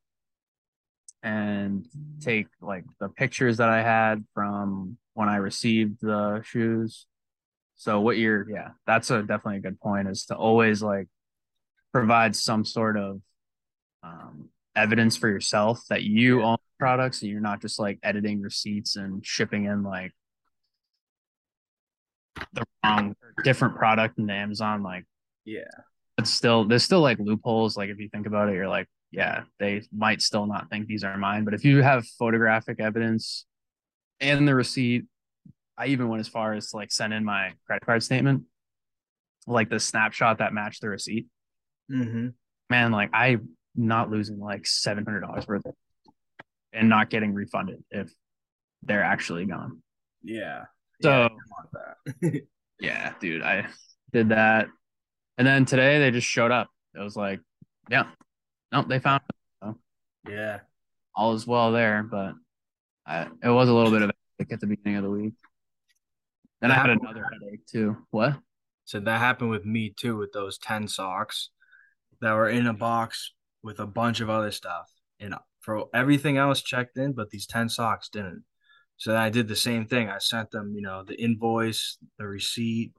and 1.22 1.86
take 2.20 2.48
like 2.60 2.84
the 3.00 3.08
pictures 3.08 3.58
that 3.58 3.68
I 3.68 3.82
had 3.82 4.24
from 4.34 4.98
when 5.14 5.28
I 5.28 5.36
received 5.36 6.00
the 6.00 6.42
shoes, 6.44 7.06
So 7.76 8.00
what 8.00 8.16
you're 8.16 8.48
yeah, 8.50 8.70
that's 8.86 9.10
a 9.10 9.20
definitely 9.20 9.58
a 9.58 9.60
good 9.60 9.80
point 9.80 10.08
is 10.08 10.24
to 10.26 10.36
always 10.36 10.82
like 10.82 11.08
provide 11.92 12.34
some 12.34 12.64
sort 12.64 12.96
of 12.96 13.20
um, 14.02 14.48
evidence 14.74 15.16
for 15.16 15.28
yourself 15.28 15.82
that 15.90 16.02
you 16.02 16.40
yeah. 16.40 16.46
own 16.46 16.56
products 16.78 17.22
and 17.22 17.30
you're 17.30 17.40
not 17.40 17.60
just 17.60 17.78
like 17.78 17.98
editing 18.02 18.40
receipts 18.40 18.96
and 18.96 19.24
shipping 19.24 19.66
in 19.66 19.82
like 19.84 20.12
the 22.52 22.64
wrong 22.84 23.14
different 23.44 23.76
product 23.76 24.18
into 24.18 24.32
Amazon. 24.32 24.82
Like, 24.82 25.04
yeah, 25.44 25.70
it's 26.18 26.30
still 26.30 26.64
there's 26.64 26.84
still 26.84 27.00
like 27.00 27.18
loopholes. 27.18 27.76
Like 27.76 27.90
if 27.90 27.98
you 27.98 28.08
think 28.08 28.26
about 28.26 28.48
it, 28.48 28.54
you're 28.54 28.68
like, 28.68 28.88
yeah, 29.10 29.42
they 29.58 29.82
might 29.92 30.22
still 30.22 30.46
not 30.46 30.70
think 30.70 30.86
these 30.86 31.04
are 31.04 31.16
mine. 31.16 31.44
But 31.44 31.54
if 31.54 31.64
you 31.64 31.82
have 31.82 32.06
photographic 32.18 32.80
evidence 32.80 33.46
and 34.20 34.46
the 34.46 34.54
receipt, 34.54 35.04
I 35.76 35.86
even 35.86 36.08
went 36.08 36.20
as 36.20 36.28
far 36.28 36.54
as 36.54 36.72
like 36.72 36.92
send 36.92 37.12
in 37.12 37.24
my 37.24 37.52
credit 37.66 37.84
card 37.84 38.02
statement, 38.02 38.44
like 39.46 39.70
the 39.70 39.80
snapshot 39.80 40.38
that 40.38 40.52
matched 40.52 40.80
the 40.80 40.88
receipt. 40.88 41.26
Mm-hmm. 41.90 42.28
Man, 42.70 42.92
like 42.92 43.10
I 43.12 43.38
not 43.74 44.10
losing 44.10 44.38
like 44.38 44.66
seven 44.66 45.04
hundred 45.04 45.20
dollars 45.20 45.46
worth 45.46 45.62
and 46.72 46.88
not 46.88 47.10
getting 47.10 47.34
refunded 47.34 47.82
if 47.90 48.12
they're 48.82 49.02
actually 49.02 49.44
gone. 49.46 49.82
Yeah. 50.22 50.64
So 51.00 51.28
yeah, 52.22 52.30
yeah, 52.80 53.12
dude, 53.20 53.42
I 53.42 53.66
did 54.12 54.30
that. 54.30 54.68
And 55.38 55.46
then 55.46 55.64
today 55.64 55.98
they 55.98 56.10
just 56.10 56.26
showed 56.26 56.50
up. 56.50 56.68
It 56.94 57.00
was 57.00 57.16
like, 57.16 57.40
yeah, 57.88 58.04
nope, 58.70 58.86
they 58.88 58.98
found 58.98 59.22
it. 59.28 59.36
So 59.62 59.78
yeah. 60.28 60.60
All 61.14 61.34
is 61.34 61.46
well 61.46 61.72
there, 61.72 62.02
but 62.02 62.34
I, 63.06 63.28
it 63.42 63.48
was 63.48 63.68
a 63.68 63.74
little 63.74 63.90
bit 63.90 64.02
of 64.02 64.10
a 64.10 64.14
headache 64.38 64.52
at 64.52 64.60
the 64.60 64.66
beginning 64.66 64.96
of 64.96 65.04
the 65.04 65.10
week. 65.10 65.34
Then 66.60 66.70
that 66.70 66.78
I 66.78 66.80
had 66.80 66.90
another 66.90 67.26
headache 67.32 67.66
too. 67.66 67.96
What? 68.10 68.38
So 68.84 69.00
that 69.00 69.18
happened 69.18 69.50
with 69.50 69.64
me 69.64 69.94
too 69.96 70.16
with 70.16 70.32
those 70.32 70.58
10 70.58 70.88
socks 70.88 71.50
that 72.20 72.32
were 72.34 72.48
in 72.48 72.66
a 72.66 72.72
box 72.72 73.32
with 73.62 73.78
a 73.80 73.86
bunch 73.86 74.20
of 74.20 74.30
other 74.30 74.50
stuff. 74.50 74.90
And 75.20 75.34
for 75.60 75.86
everything 75.94 76.36
else 76.36 76.62
checked 76.62 76.96
in, 76.96 77.12
but 77.12 77.30
these 77.30 77.46
10 77.46 77.68
socks 77.68 78.08
didn't. 78.08 78.44
So 78.96 79.16
I 79.16 79.30
did 79.30 79.48
the 79.48 79.56
same 79.56 79.86
thing. 79.86 80.08
I 80.08 80.18
sent 80.18 80.50
them, 80.50 80.74
you 80.74 80.82
know, 80.82 81.02
the 81.02 81.20
invoice, 81.20 81.98
the 82.18 82.26
receipt, 82.26 82.92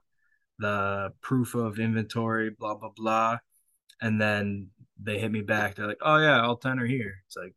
the 0.58 1.12
proof 1.20 1.54
of 1.54 1.78
inventory, 1.78 2.50
blah, 2.50 2.74
blah, 2.74 2.90
blah. 2.94 3.38
And 4.00 4.20
then 4.20 4.68
they 5.00 5.18
hit 5.18 5.30
me 5.30 5.42
back. 5.42 5.74
They're 5.74 5.86
like, 5.86 5.98
oh, 6.02 6.18
yeah, 6.18 6.42
all 6.42 6.56
10 6.56 6.78
are 6.78 6.86
here. 6.86 7.22
It's 7.26 7.36
like, 7.36 7.54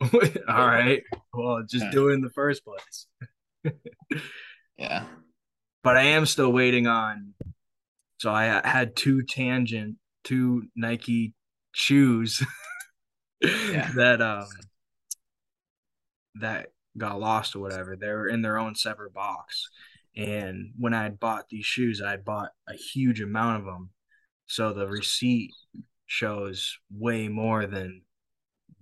all 0.48 0.66
right. 0.66 1.02
Well, 1.32 1.62
just 1.68 1.86
yeah. 1.86 1.90
do 1.90 2.08
it 2.08 2.14
in 2.14 2.20
the 2.20 2.30
first 2.30 2.62
place. 2.64 3.06
yeah. 4.78 5.04
But 5.82 5.96
I 5.96 6.02
am 6.02 6.26
still 6.26 6.52
waiting 6.52 6.86
on. 6.86 7.34
So 8.18 8.30
I 8.30 8.60
had 8.64 8.96
two 8.96 9.22
tangent, 9.22 9.96
two 10.24 10.64
Nike 10.76 11.34
shoes 11.72 12.44
yeah. 13.40 13.90
that 13.94 14.20
um 14.20 14.48
that 16.36 16.68
got 16.98 17.20
lost 17.20 17.56
or 17.56 17.60
whatever. 17.60 17.96
They 17.96 18.08
were 18.08 18.28
in 18.28 18.42
their 18.42 18.58
own 18.58 18.74
separate 18.74 19.14
box. 19.14 19.70
And 20.16 20.72
when 20.78 20.94
I 20.94 21.04
had 21.04 21.20
bought 21.20 21.48
these 21.48 21.66
shoes, 21.66 22.02
I 22.02 22.16
bought 22.16 22.50
a 22.68 22.74
huge 22.74 23.20
amount 23.20 23.60
of 23.60 23.64
them. 23.64 23.90
So 24.46 24.72
the 24.72 24.86
receipt 24.86 25.52
shows 26.06 26.76
way 26.90 27.28
more 27.28 27.66
than 27.66 28.02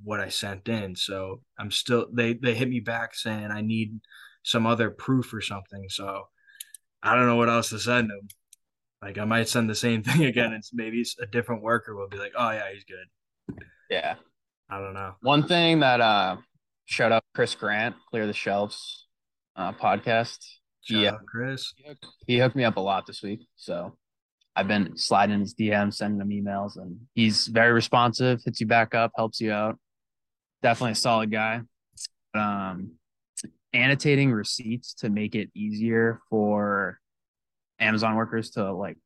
what 0.02 0.20
I 0.20 0.28
sent 0.28 0.68
in. 0.68 0.96
So 0.96 1.42
I'm 1.58 1.70
still 1.70 2.06
they 2.12 2.34
they 2.34 2.54
hit 2.54 2.68
me 2.68 2.80
back 2.80 3.14
saying 3.14 3.50
I 3.50 3.60
need 3.60 4.00
some 4.42 4.66
other 4.66 4.90
proof 4.90 5.32
or 5.34 5.40
something. 5.40 5.86
So 5.88 6.28
I 7.02 7.14
don't 7.14 7.26
know 7.26 7.36
what 7.36 7.50
else 7.50 7.70
to 7.70 7.78
send 7.78 8.10
them. 8.10 8.28
Like 9.02 9.18
I 9.18 9.24
might 9.24 9.48
send 9.48 9.68
the 9.68 9.74
same 9.74 10.02
thing 10.04 10.24
again. 10.24 10.52
It's 10.52 10.72
maybe 10.72 11.04
a 11.20 11.26
different 11.26 11.62
worker 11.62 11.94
will 11.94 12.08
be 12.08 12.18
like, 12.18 12.32
"Oh 12.36 12.50
yeah, 12.50 12.72
he's 12.72 12.84
good." 12.84 13.58
Yeah, 13.90 14.14
I 14.68 14.78
don't 14.78 14.94
know. 14.94 15.14
One 15.22 15.46
thing 15.46 15.80
that 15.80 16.00
uh, 16.00 16.36
shout 16.86 17.12
out 17.12 17.24
Chris 17.34 17.54
Grant, 17.54 17.94
Clear 18.10 18.26
the 18.26 18.32
Shelves 18.32 19.06
uh, 19.56 19.72
podcast. 19.72 20.38
Shout 20.82 21.00
yeah, 21.00 21.12
Chris. 21.26 21.72
He 21.76 21.88
hooked, 21.88 22.06
he 22.26 22.38
hooked 22.38 22.56
me 22.56 22.64
up 22.64 22.76
a 22.76 22.80
lot 22.80 23.06
this 23.06 23.22
week, 23.22 23.46
so 23.56 23.96
I've 24.56 24.68
been 24.68 24.96
sliding 24.96 25.40
his 25.40 25.54
DMs, 25.54 25.94
sending 25.94 26.20
him 26.20 26.30
emails, 26.30 26.76
and 26.76 26.98
he's 27.14 27.46
very 27.46 27.72
responsive. 27.72 28.40
Hits 28.44 28.60
you 28.60 28.66
back 28.66 28.94
up, 28.94 29.12
helps 29.16 29.40
you 29.40 29.52
out. 29.52 29.78
Definitely 30.62 30.92
a 30.92 30.96
solid 30.96 31.30
guy. 31.30 31.60
Um, 32.34 32.92
annotating 33.72 34.32
receipts 34.32 34.94
to 34.94 35.10
make 35.10 35.34
it 35.34 35.50
easier 35.54 36.20
for 36.30 36.98
Amazon 37.78 38.16
workers 38.16 38.50
to 38.50 38.72
like 38.72 38.96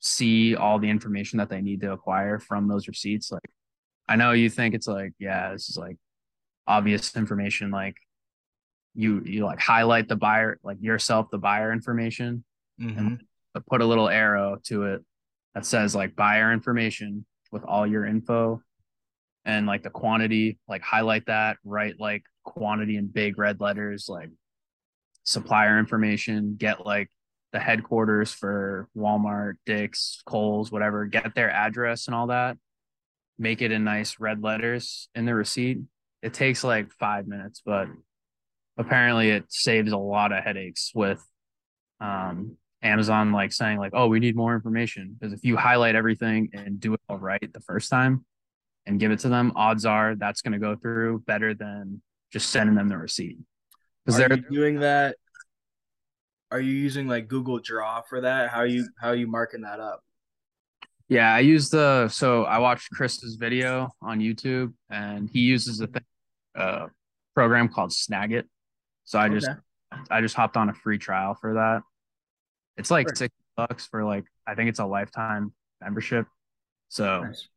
see 0.00 0.56
all 0.56 0.78
the 0.78 0.90
information 0.90 1.38
that 1.38 1.48
they 1.48 1.60
need 1.60 1.80
to 1.82 1.92
acquire 1.92 2.38
from 2.38 2.68
those 2.68 2.88
receipts. 2.88 3.30
Like, 3.30 3.50
I 4.08 4.16
know 4.16 4.32
you 4.32 4.50
think 4.50 4.74
it's 4.74 4.86
like, 4.86 5.12
yeah, 5.18 5.52
this 5.52 5.68
is 5.68 5.76
like 5.76 5.96
obvious 6.66 7.16
information. 7.16 7.70
Like, 7.70 7.96
you 8.94 9.22
you 9.24 9.44
like 9.44 9.60
highlight 9.60 10.08
the 10.08 10.16
buyer, 10.16 10.58
like 10.62 10.78
yourself, 10.80 11.28
the 11.30 11.38
buyer 11.38 11.72
information, 11.72 12.44
mm-hmm. 12.80 12.98
and 12.98 13.20
put 13.68 13.80
a 13.80 13.86
little 13.86 14.08
arrow 14.08 14.58
to 14.64 14.84
it 14.84 15.04
that 15.54 15.66
says 15.66 15.94
like 15.94 16.16
buyer 16.16 16.52
information 16.52 17.24
with 17.52 17.64
all 17.64 17.86
your 17.86 18.04
info 18.04 18.62
and 19.44 19.66
like 19.66 19.82
the 19.82 19.90
quantity. 19.90 20.58
Like, 20.68 20.82
highlight 20.82 21.26
that, 21.26 21.56
write 21.64 21.98
like 21.98 22.24
quantity 22.44 22.96
in 22.96 23.06
big 23.06 23.38
red 23.38 23.60
letters, 23.60 24.06
like 24.08 24.30
supplier 25.24 25.78
information. 25.78 26.56
Get 26.58 26.86
like 26.86 27.10
the 27.52 27.60
headquarters 27.60 28.32
for 28.32 28.88
Walmart, 28.96 29.54
Dick's, 29.66 30.22
Kohl's, 30.26 30.70
whatever, 30.70 31.06
get 31.06 31.34
their 31.34 31.50
address 31.50 32.06
and 32.06 32.14
all 32.14 32.28
that, 32.28 32.56
make 33.38 33.60
it 33.62 33.72
in 33.72 33.82
nice 33.84 34.20
red 34.20 34.42
letters 34.42 35.08
in 35.14 35.24
the 35.24 35.34
receipt. 35.34 35.78
It 36.22 36.34
takes 36.34 36.62
like 36.62 36.92
five 36.92 37.26
minutes, 37.26 37.62
but 37.64 37.88
apparently 38.80 39.30
it 39.30 39.44
saves 39.48 39.92
a 39.92 39.96
lot 39.96 40.32
of 40.32 40.42
headaches 40.42 40.92
with 40.94 41.22
um, 42.00 42.56
Amazon 42.82 43.32
like 43.32 43.52
saying 43.52 43.78
like, 43.78 43.92
oh, 43.94 44.08
we 44.08 44.20
need 44.20 44.36
more 44.36 44.54
information. 44.54 45.16
Because 45.18 45.32
if 45.32 45.44
you 45.44 45.56
highlight 45.56 45.94
everything 45.94 46.50
and 46.52 46.80
do 46.80 46.94
it 46.94 47.00
all 47.08 47.18
right 47.18 47.52
the 47.52 47.60
first 47.60 47.90
time 47.90 48.24
and 48.86 48.98
give 48.98 49.12
it 49.12 49.20
to 49.20 49.28
them, 49.28 49.52
odds 49.54 49.84
are 49.84 50.14
that's 50.16 50.42
going 50.42 50.52
to 50.52 50.58
go 50.58 50.74
through 50.76 51.20
better 51.26 51.54
than 51.54 52.02
just 52.32 52.50
sending 52.50 52.74
them 52.74 52.88
the 52.88 52.96
receipt. 52.96 53.38
Because 54.04 54.18
they're 54.18 54.36
doing 54.36 54.80
that 54.80 55.16
are 56.50 56.60
you 56.60 56.72
using 56.72 57.06
like 57.06 57.28
Google 57.28 57.60
Draw 57.60 58.02
for 58.02 58.22
that? 58.22 58.50
How 58.50 58.58
are 58.58 58.66
you 58.66 58.88
how 59.00 59.08
are 59.08 59.14
you 59.14 59.26
marking 59.26 59.62
that 59.62 59.80
up? 59.80 60.02
Yeah, 61.08 61.32
I 61.34 61.40
use 61.40 61.70
the 61.70 62.08
so 62.08 62.44
I 62.44 62.58
watched 62.58 62.90
Chris's 62.90 63.36
video 63.36 63.90
on 64.02 64.20
YouTube 64.20 64.72
and 64.90 65.28
he 65.32 65.40
uses 65.40 65.80
a 65.80 65.86
thing, 65.86 66.04
uh, 66.54 66.86
program 67.34 67.68
called 67.68 67.90
Snagit. 67.90 68.44
So 69.10 69.18
I 69.18 69.28
just 69.28 69.48
I 70.08 70.20
just 70.20 70.36
hopped 70.36 70.56
on 70.56 70.68
a 70.68 70.72
free 70.72 70.96
trial 70.96 71.34
for 71.34 71.54
that. 71.54 71.82
It's 72.76 72.92
like 72.92 73.08
sure. 73.08 73.16
six 73.16 73.34
bucks 73.56 73.84
for 73.84 74.04
like 74.04 74.22
I 74.46 74.54
think 74.54 74.68
it's 74.68 74.78
a 74.78 74.86
lifetime 74.86 75.52
membership. 75.80 76.26
So 76.90 77.24
nice. 77.24 77.48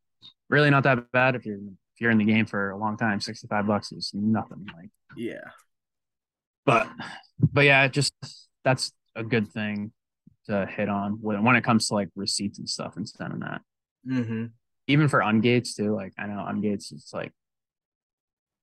really 0.50 0.70
not 0.70 0.82
that 0.82 1.12
bad 1.12 1.36
if 1.36 1.46
you're 1.46 1.58
if 1.58 2.00
you're 2.00 2.10
in 2.10 2.18
the 2.18 2.24
game 2.24 2.44
for 2.46 2.70
a 2.70 2.76
long 2.76 2.96
time. 2.96 3.20
Sixty 3.20 3.46
five 3.46 3.68
bucks 3.68 3.92
is 3.92 4.10
nothing. 4.12 4.66
Like 4.76 4.90
yeah, 5.16 5.44
but 6.66 6.88
but 7.38 7.60
yeah, 7.60 7.86
just 7.86 8.14
that's 8.64 8.90
a 9.14 9.22
good 9.22 9.46
thing 9.52 9.92
to 10.46 10.66
hit 10.66 10.88
on 10.88 11.18
when, 11.20 11.44
when 11.44 11.54
it 11.54 11.62
comes 11.62 11.86
to 11.86 11.94
like 11.94 12.08
receipts 12.16 12.58
and 12.58 12.68
stuff 12.68 12.94
instead 12.96 13.30
of 13.30 13.38
that. 13.38 13.60
Mm-hmm. 14.04 14.46
Even 14.88 15.06
for 15.06 15.20
ungates 15.20 15.76
too. 15.76 15.94
Like 15.94 16.14
I 16.18 16.26
know 16.26 16.44
ungates 16.48 16.90
it's 16.90 17.14
like 17.14 17.30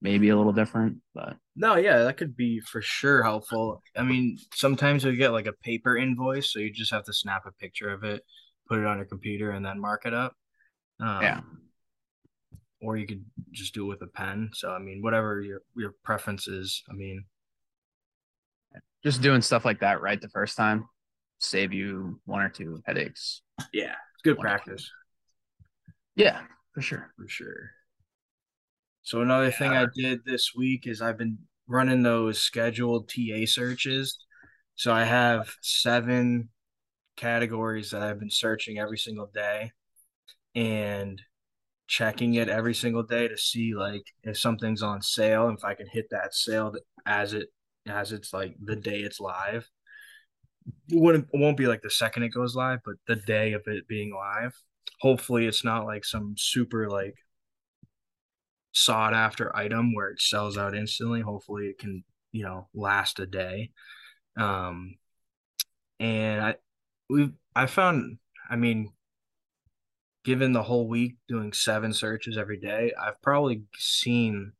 maybe 0.01 0.29
a 0.29 0.37
little 0.37 0.53
different, 0.53 0.97
but 1.13 1.35
no, 1.55 1.75
yeah, 1.75 2.03
that 2.03 2.17
could 2.17 2.35
be 2.35 2.59
for 2.59 2.81
sure 2.81 3.23
helpful. 3.23 3.81
I 3.95 4.03
mean, 4.03 4.37
sometimes 4.53 5.03
you 5.03 5.15
get 5.15 5.31
like 5.31 5.45
a 5.45 5.53
paper 5.53 5.95
invoice, 5.95 6.51
so 6.51 6.59
you 6.59 6.71
just 6.71 6.91
have 6.91 7.05
to 7.05 7.13
snap 7.13 7.45
a 7.45 7.51
picture 7.51 7.89
of 7.89 8.03
it, 8.03 8.23
put 8.67 8.79
it 8.79 8.85
on 8.85 8.97
your 8.97 9.05
computer, 9.05 9.51
and 9.51 9.65
then 9.65 9.79
mark 9.79 10.05
it 10.05 10.13
up. 10.13 10.35
Um, 10.99 11.21
yeah. 11.21 11.41
Or 12.81 12.97
you 12.97 13.05
could 13.05 13.23
just 13.51 13.73
do 13.73 13.85
it 13.85 13.89
with 13.89 14.01
a 14.01 14.07
pen. 14.07 14.49
So 14.53 14.71
I 14.71 14.79
mean, 14.79 15.01
whatever 15.01 15.41
your 15.41 15.61
your 15.75 15.93
preference 16.03 16.47
is. 16.47 16.81
I 16.89 16.93
mean, 16.93 17.25
just 19.03 19.21
doing 19.21 19.41
stuff 19.41 19.65
like 19.65 19.81
that 19.81 20.01
right 20.01 20.19
the 20.19 20.29
first 20.29 20.57
time 20.57 20.85
save 21.41 21.73
you 21.73 22.19
one 22.25 22.41
or 22.41 22.49
two 22.49 22.81
headaches. 22.85 23.41
Yeah, 23.73 23.95
it's 24.13 24.21
good 24.23 24.39
practice. 24.39 24.89
Yeah, 26.15 26.41
for 26.73 26.81
sure. 26.81 27.11
For 27.17 27.27
sure. 27.27 27.71
So 29.03 29.21
another 29.21 29.45
yeah. 29.45 29.51
thing 29.51 29.71
I 29.71 29.85
did 29.93 30.19
this 30.25 30.51
week 30.55 30.87
is 30.87 31.01
I've 31.01 31.17
been 31.17 31.37
running 31.67 32.03
those 32.03 32.39
scheduled 32.39 33.09
TA 33.09 33.45
searches. 33.45 34.17
So 34.75 34.93
I 34.93 35.03
have 35.03 35.53
seven 35.61 36.49
categories 37.17 37.91
that 37.91 38.01
I've 38.01 38.19
been 38.19 38.31
searching 38.31 38.79
every 38.79 38.97
single 38.97 39.29
day 39.33 39.71
and 40.55 41.21
checking 41.87 42.35
it 42.35 42.49
every 42.49 42.73
single 42.73 43.03
day 43.03 43.27
to 43.27 43.37
see 43.37 43.73
like 43.75 44.03
if 44.23 44.37
something's 44.37 44.81
on 44.81 45.01
sale 45.01 45.49
if 45.49 45.65
I 45.65 45.73
can 45.73 45.87
hit 45.91 46.05
that 46.11 46.33
sale 46.33 46.73
as 47.05 47.33
it 47.33 47.49
as 47.87 48.11
it's 48.11 48.33
like 48.33 48.55
the 48.63 48.75
day 48.75 49.01
it's 49.01 49.19
live. 49.19 49.69
it 50.89 51.01
wouldn't 51.01 51.27
it 51.33 51.39
won't 51.39 51.57
be 51.57 51.67
like 51.67 51.81
the 51.81 51.89
second 51.89 52.23
it 52.23 52.29
goes 52.29 52.55
live, 52.55 52.79
but 52.85 52.95
the 53.07 53.15
day 53.15 53.53
of 53.53 53.63
it 53.65 53.87
being 53.87 54.13
live. 54.13 54.53
Hopefully, 55.01 55.47
it's 55.47 55.63
not 55.63 55.85
like 55.85 56.05
some 56.05 56.35
super 56.37 56.89
like 56.89 57.15
sought 58.71 59.13
after 59.13 59.55
item 59.55 59.93
where 59.93 60.09
it 60.09 60.21
sells 60.21 60.57
out 60.57 60.75
instantly. 60.75 61.21
Hopefully, 61.21 61.67
it 61.67 61.79
can 61.79 62.03
you 62.31 62.43
know 62.43 62.67
last 62.73 63.19
a 63.19 63.25
day. 63.25 63.71
Um, 64.37 64.95
and 65.99 66.41
I 66.41 66.55
we've 67.09 67.33
I 67.55 67.65
found 67.67 68.17
I 68.49 68.55
mean, 68.55 68.91
given 70.25 70.51
the 70.51 70.63
whole 70.63 70.87
week 70.87 71.15
doing 71.27 71.53
seven 71.53 71.93
searches 71.93 72.37
every 72.37 72.59
day, 72.59 72.93
I've 72.99 73.21
probably 73.21 73.63
seen 73.77 74.53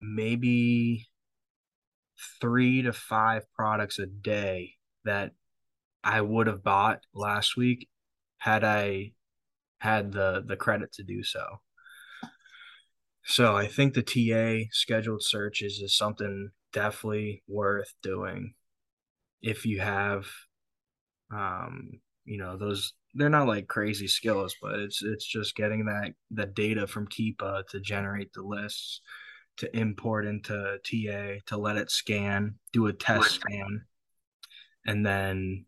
maybe 0.00 1.08
three 2.40 2.82
to 2.82 2.92
five 2.92 3.44
products 3.54 3.98
a 3.98 4.06
day 4.06 4.74
that 5.04 5.32
I 6.04 6.20
would 6.20 6.46
have 6.46 6.62
bought 6.62 7.00
last 7.14 7.56
week 7.56 7.88
had 8.38 8.64
I 8.64 9.12
had 9.78 10.12
the 10.12 10.42
the 10.46 10.56
credit 10.56 10.92
to 10.94 11.02
do 11.02 11.22
so. 11.22 11.60
So 13.24 13.56
I 13.56 13.66
think 13.66 13.94
the 13.94 14.02
TA 14.02 14.68
scheduled 14.72 15.22
searches 15.22 15.78
is 15.78 15.96
something 15.96 16.50
definitely 16.72 17.42
worth 17.46 17.94
doing 18.02 18.54
if 19.42 19.66
you 19.66 19.80
have 19.80 20.26
um 21.34 22.00
you 22.24 22.38
know 22.38 22.56
those 22.56 22.94
they're 23.14 23.28
not 23.28 23.46
like 23.46 23.66
crazy 23.68 24.06
skills 24.06 24.54
but 24.62 24.78
it's 24.78 25.02
it's 25.02 25.26
just 25.26 25.54
getting 25.54 25.84
that 25.84 26.12
the 26.30 26.46
data 26.46 26.86
from 26.86 27.06
Keepa 27.08 27.66
to 27.68 27.80
generate 27.80 28.32
the 28.32 28.42
lists 28.42 29.00
to 29.58 29.76
import 29.76 30.24
into 30.24 30.78
TA 30.84 31.40
to 31.46 31.56
let 31.56 31.76
it 31.76 31.90
scan 31.90 32.54
do 32.72 32.86
a 32.86 32.92
test 32.92 33.32
scan 33.32 33.84
and 34.86 35.04
then 35.04 35.66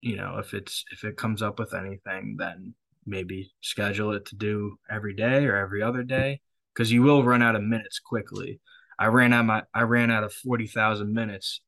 you 0.00 0.16
know 0.16 0.38
if 0.38 0.54
it's 0.54 0.84
if 0.92 1.04
it 1.04 1.16
comes 1.16 1.42
up 1.42 1.58
with 1.58 1.74
anything 1.74 2.36
then 2.38 2.74
maybe 3.06 3.52
schedule 3.60 4.12
it 4.12 4.26
to 4.26 4.36
do 4.36 4.76
every 4.90 5.14
day 5.14 5.44
or 5.46 5.56
every 5.56 5.82
other 5.82 6.02
day 6.02 6.40
because 6.74 6.90
you 6.90 7.02
will 7.02 7.24
run 7.24 7.42
out 7.42 7.56
of 7.56 7.62
minutes 7.62 7.98
quickly. 7.98 8.60
I 8.98 9.06
ran 9.06 9.32
out 9.32 9.46
my 9.46 9.62
i 9.74 9.82
ran 9.82 10.10
out 10.10 10.24
of 10.24 10.32
40,000 10.32 11.12
minutes 11.12 11.60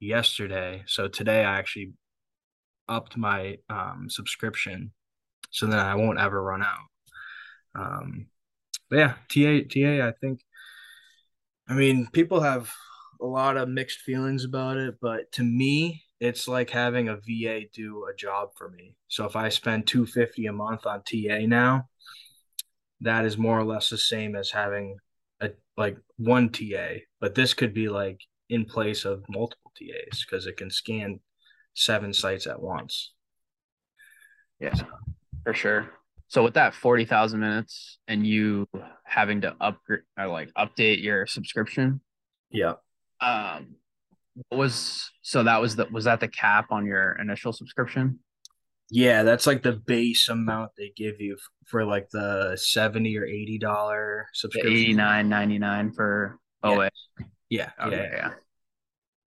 yesterday. 0.00 0.84
So 0.86 1.08
today 1.08 1.44
i 1.44 1.58
actually 1.58 1.92
upped 2.88 3.16
my 3.16 3.58
um, 3.68 4.06
subscription 4.08 4.92
so 5.50 5.66
that 5.66 5.86
i 5.86 5.94
won't 5.94 6.20
ever 6.20 6.42
run 6.42 6.62
out. 6.62 6.86
Um, 7.74 8.26
but 8.88 8.96
yeah 8.96 9.14
ta 9.28 9.60
ta 9.68 10.08
i 10.08 10.12
think 10.20 10.40
i 11.68 11.74
mean 11.74 12.06
people 12.12 12.40
have 12.40 12.72
a 13.20 13.26
lot 13.26 13.56
of 13.56 13.68
mixed 13.68 13.98
feelings 13.98 14.44
about 14.44 14.76
it 14.76 14.94
but 15.00 15.30
to 15.32 15.42
me 15.42 16.06
it's 16.20 16.48
like 16.48 16.70
having 16.70 17.08
a 17.08 17.16
VA 17.16 17.66
do 17.72 18.06
a 18.10 18.16
job 18.16 18.50
for 18.56 18.70
me. 18.70 18.94
So 19.08 19.26
if 19.26 19.36
I 19.36 19.48
spend 19.50 19.86
250 19.86 20.46
a 20.46 20.52
month 20.52 20.86
on 20.86 21.02
TA 21.02 21.46
now, 21.46 21.88
that 23.00 23.24
is 23.24 23.36
more 23.36 23.58
or 23.58 23.64
less 23.64 23.88
the 23.88 23.98
same 23.98 24.34
as 24.36 24.50
having 24.50 24.96
a 25.40 25.50
like 25.76 25.98
one 26.16 26.50
TA, 26.50 27.00
but 27.20 27.34
this 27.34 27.54
could 27.54 27.74
be 27.74 27.88
like 27.88 28.20
in 28.48 28.64
place 28.64 29.04
of 29.04 29.24
multiple 29.28 29.72
TAs 29.76 30.24
because 30.24 30.46
it 30.46 30.56
can 30.56 30.70
scan 30.70 31.20
seven 31.74 32.12
sites 32.12 32.46
at 32.46 32.60
once. 32.60 33.12
Yeah, 34.60 34.74
so. 34.74 34.86
for 35.44 35.54
sure. 35.54 35.90
So 36.28 36.42
with 36.42 36.54
that 36.54 36.74
40,000 36.74 37.38
minutes 37.38 37.98
and 38.08 38.26
you 38.26 38.66
having 39.04 39.42
to 39.42 39.54
upgrade 39.60 40.00
or 40.18 40.26
like 40.26 40.50
update 40.54 41.02
your 41.02 41.26
subscription. 41.26 42.00
Yeah. 42.50 42.74
Um, 43.20 43.76
what 44.48 44.58
was 44.58 45.10
so 45.22 45.44
that 45.44 45.60
was 45.60 45.76
the 45.76 45.86
was 45.90 46.04
that 46.04 46.20
the 46.20 46.28
cap 46.28 46.66
on 46.70 46.84
your 46.84 47.12
initial 47.12 47.52
subscription? 47.52 48.18
Yeah, 48.90 49.24
that's 49.24 49.46
like 49.46 49.62
the 49.62 49.72
base 49.72 50.28
amount 50.28 50.72
they 50.76 50.92
give 50.96 51.20
you 51.20 51.36
for 51.66 51.84
like 51.84 52.08
the 52.10 52.56
seventy 52.56 53.16
or 53.18 53.24
eighty 53.24 53.58
dollar 53.58 54.28
subscription. 54.32 54.72
Eighty 54.72 54.94
nine 54.94 55.28
ninety 55.28 55.58
nine 55.58 55.92
for 55.92 56.38
OA. 56.62 56.90
Yeah. 57.48 57.70
Okay, 57.80 58.08
yeah. 58.12 58.16
yeah. 58.16 58.30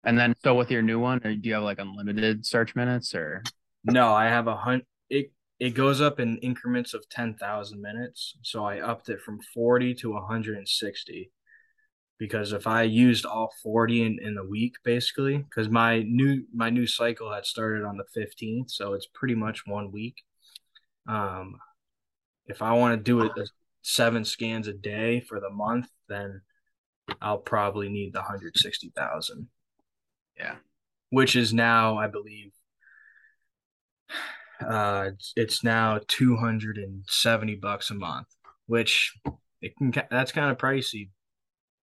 And 0.06 0.18
then 0.18 0.34
so 0.44 0.56
with 0.56 0.72
your 0.72 0.82
new 0.82 1.00
one, 1.00 1.20
do 1.20 1.38
you 1.42 1.54
have 1.56 1.64
like 1.64 1.80
unlimited 1.80 2.46
search 2.46 2.76
minutes 2.76 3.14
or? 3.14 3.44
No, 3.84 4.14
I 4.14 4.26
have 4.26 4.48
a 4.48 4.56
hunt. 4.56 4.86
It 5.10 5.32
it 5.60 5.72
goes 5.72 6.00
up 6.00 6.22
in 6.22 6.38
increments 6.38 6.94
of 6.94 7.08
ten 7.10 7.34
thousand 7.34 7.82
minutes, 7.82 8.38
so 8.42 8.64
I 8.64 8.80
upped 8.80 9.10
it 9.10 9.20
from 9.20 9.40
forty 9.54 9.94
to 9.96 10.12
one 10.14 10.24
hundred 10.26 10.58
and 10.58 10.68
sixty 10.68 11.32
because 12.20 12.52
if 12.52 12.68
I 12.68 12.84
used 12.84 13.26
all 13.26 13.52
40 13.64 14.04
in, 14.04 14.20
in 14.22 14.36
the 14.36 14.44
week 14.44 14.76
basically 14.84 15.38
because 15.38 15.70
my 15.70 16.04
new 16.04 16.44
my 16.54 16.70
new 16.70 16.86
cycle 16.86 17.34
had 17.34 17.46
started 17.46 17.86
on 17.86 17.98
the 17.98 18.22
15th 18.22 18.70
so 18.70 18.94
it's 18.94 19.08
pretty 19.12 19.36
much 19.36 19.66
one 19.66 19.92
week. 19.92 20.18
Um 21.08 21.56
if 22.46 22.62
I 22.62 22.74
want 22.74 22.98
to 22.98 23.04
do 23.04 23.22
it 23.22 23.32
seven 23.82 24.26
scans 24.26 24.68
a 24.68 24.74
day 24.74 25.22
for 25.22 25.40
the 25.40 25.50
month 25.50 25.88
then 26.10 26.42
I'll 27.22 27.38
probably 27.40 27.90
need 27.90 28.14
the 28.14 28.20
160,000 28.20 29.48
yeah. 30.38 30.56
Which 31.10 31.36
is 31.36 31.54
now 31.54 31.98
I 31.98 32.08
believe 32.08 32.52
uh 34.68 35.12
it's, 35.14 35.34
it's 35.38 35.64
now 35.64 36.02
270 36.10 37.56
bucks 37.56 37.90
a 37.92 37.96
month 37.96 38.28
which 38.66 39.18
it 39.62 39.76
can 39.78 39.94
that's 40.12 40.34
kind 40.34 40.52
of 40.52 40.58
pricey 40.58 41.10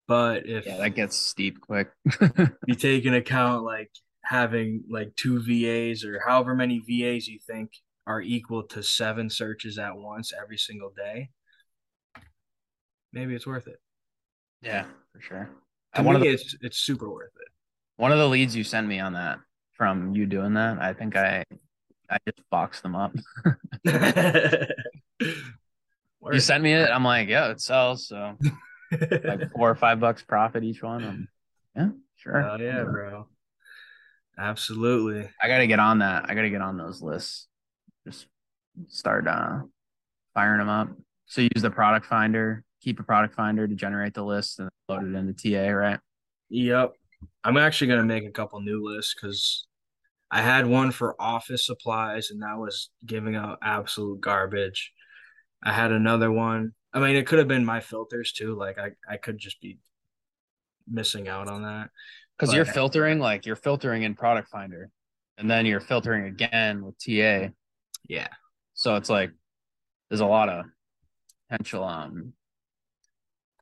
but 0.06 0.46
if 0.46 0.66
yeah, 0.66 0.76
that 0.78 0.90
gets 0.90 1.16
steep 1.16 1.60
quick. 1.60 1.90
you 2.66 2.74
take 2.74 3.04
into 3.04 3.18
account 3.18 3.64
like 3.64 3.90
having 4.22 4.84
like 4.88 5.14
two 5.16 5.40
VAs 5.40 6.04
or 6.04 6.20
however 6.26 6.54
many 6.54 6.78
VAs 6.78 7.28
you 7.28 7.38
think 7.38 7.70
are 8.06 8.20
equal 8.20 8.62
to 8.62 8.82
seven 8.82 9.28
searches 9.30 9.78
at 9.78 9.96
once 9.96 10.32
every 10.32 10.58
single 10.58 10.92
day, 10.96 11.30
maybe 13.12 13.34
it's 13.34 13.46
worth 13.46 13.66
it. 13.66 13.80
Yeah, 14.62 14.84
for 15.12 15.20
sure. 15.20 15.50
To 15.94 16.02
me, 16.02 16.12
the, 16.18 16.28
it's 16.28 16.54
it's 16.60 16.78
super 16.78 17.10
worth 17.10 17.32
it. 17.40 17.48
One 17.96 18.12
of 18.12 18.18
the 18.18 18.28
leads 18.28 18.54
you 18.54 18.64
sent 18.64 18.86
me 18.86 19.00
on 19.00 19.14
that 19.14 19.38
from 19.72 20.14
you 20.14 20.26
doing 20.26 20.54
that, 20.54 20.78
I 20.80 20.92
think 20.92 21.16
I 21.16 21.44
I 22.10 22.18
just 22.26 22.48
boxed 22.50 22.82
them 22.82 22.94
up. 22.94 23.14
you 23.84 24.00
sent 26.38 26.62
me 26.62 26.74
it. 26.74 26.90
I'm 26.90 27.04
like, 27.04 27.28
yeah, 27.28 27.50
it 27.50 27.60
sells. 27.60 28.08
So 28.08 28.36
like 28.92 29.50
four 29.54 29.70
or 29.70 29.74
five 29.74 30.00
bucks 30.00 30.22
profit 30.22 30.64
each 30.64 30.82
one. 30.82 31.04
Um, 31.04 31.28
yeah, 31.74 31.88
sure. 32.16 32.42
Oh 32.42 32.56
yeah, 32.58 32.82
bro. 32.84 33.26
Absolutely. 34.38 35.28
I 35.40 35.48
gotta 35.48 35.66
get 35.66 35.78
on 35.78 36.00
that. 36.00 36.26
I 36.28 36.34
gotta 36.34 36.50
get 36.50 36.60
on 36.60 36.76
those 36.76 37.02
lists. 37.02 37.48
Just 38.06 38.26
start 38.88 39.26
uh 39.26 39.60
firing 40.34 40.58
them 40.58 40.68
up. 40.68 40.88
So 41.26 41.40
use 41.40 41.62
the 41.62 41.70
product 41.70 42.06
finder, 42.06 42.62
Keepa 42.84 43.06
product 43.06 43.34
finder 43.34 43.66
to 43.66 43.74
generate 43.74 44.14
the 44.14 44.24
list 44.24 44.58
and 44.58 44.68
load 44.88 45.04
it 45.04 45.14
into 45.14 45.32
TA, 45.32 45.70
right? 45.70 45.98
Yep. 46.50 46.92
I'm 47.44 47.56
actually 47.56 47.88
gonna 47.88 48.04
make 48.04 48.24
a 48.24 48.30
couple 48.30 48.60
new 48.60 48.86
lists 48.86 49.14
because 49.14 49.66
I 50.30 50.42
had 50.42 50.66
one 50.66 50.90
for 50.90 51.20
office 51.20 51.64
supplies 51.66 52.30
and 52.30 52.42
that 52.42 52.58
was 52.58 52.90
giving 53.04 53.36
out 53.36 53.58
absolute 53.62 54.20
garbage. 54.20 54.92
I 55.62 55.72
had 55.72 55.92
another 55.92 56.30
one 56.30 56.74
I 56.96 56.98
mean, 56.98 57.14
it 57.14 57.26
could 57.26 57.38
have 57.38 57.46
been 57.46 57.64
my 57.64 57.80
filters 57.80 58.32
too. 58.32 58.56
Like 58.56 58.78
I, 58.78 58.92
I 59.06 59.18
could 59.18 59.36
just 59.36 59.60
be 59.60 59.78
missing 60.88 61.28
out 61.28 61.46
on 61.46 61.62
that. 61.64 61.90
Because 62.38 62.54
you're 62.54 62.64
filtering, 62.64 63.18
like 63.18 63.44
you're 63.44 63.54
filtering 63.54 64.02
in 64.02 64.14
Product 64.14 64.48
Finder, 64.48 64.88
and 65.36 65.50
then 65.50 65.66
you're 65.66 65.80
filtering 65.80 66.24
again 66.24 66.82
with 66.82 66.94
TA. 66.98 67.50
Yeah. 68.08 68.28
So 68.72 68.96
it's 68.96 69.10
like 69.10 69.30
there's 70.08 70.22
a 70.22 70.26
lot 70.26 70.48
of 70.48 70.64
potential 71.50 71.84
um 71.84 72.32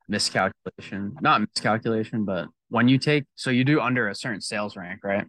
miscalculation. 0.08 1.16
Not 1.20 1.40
miscalculation, 1.40 2.24
but 2.24 2.46
when 2.68 2.86
you 2.86 2.98
take 2.98 3.24
so 3.34 3.50
you 3.50 3.64
do 3.64 3.80
under 3.80 4.08
a 4.08 4.14
certain 4.14 4.42
sales 4.42 4.76
rank, 4.76 5.00
right? 5.02 5.26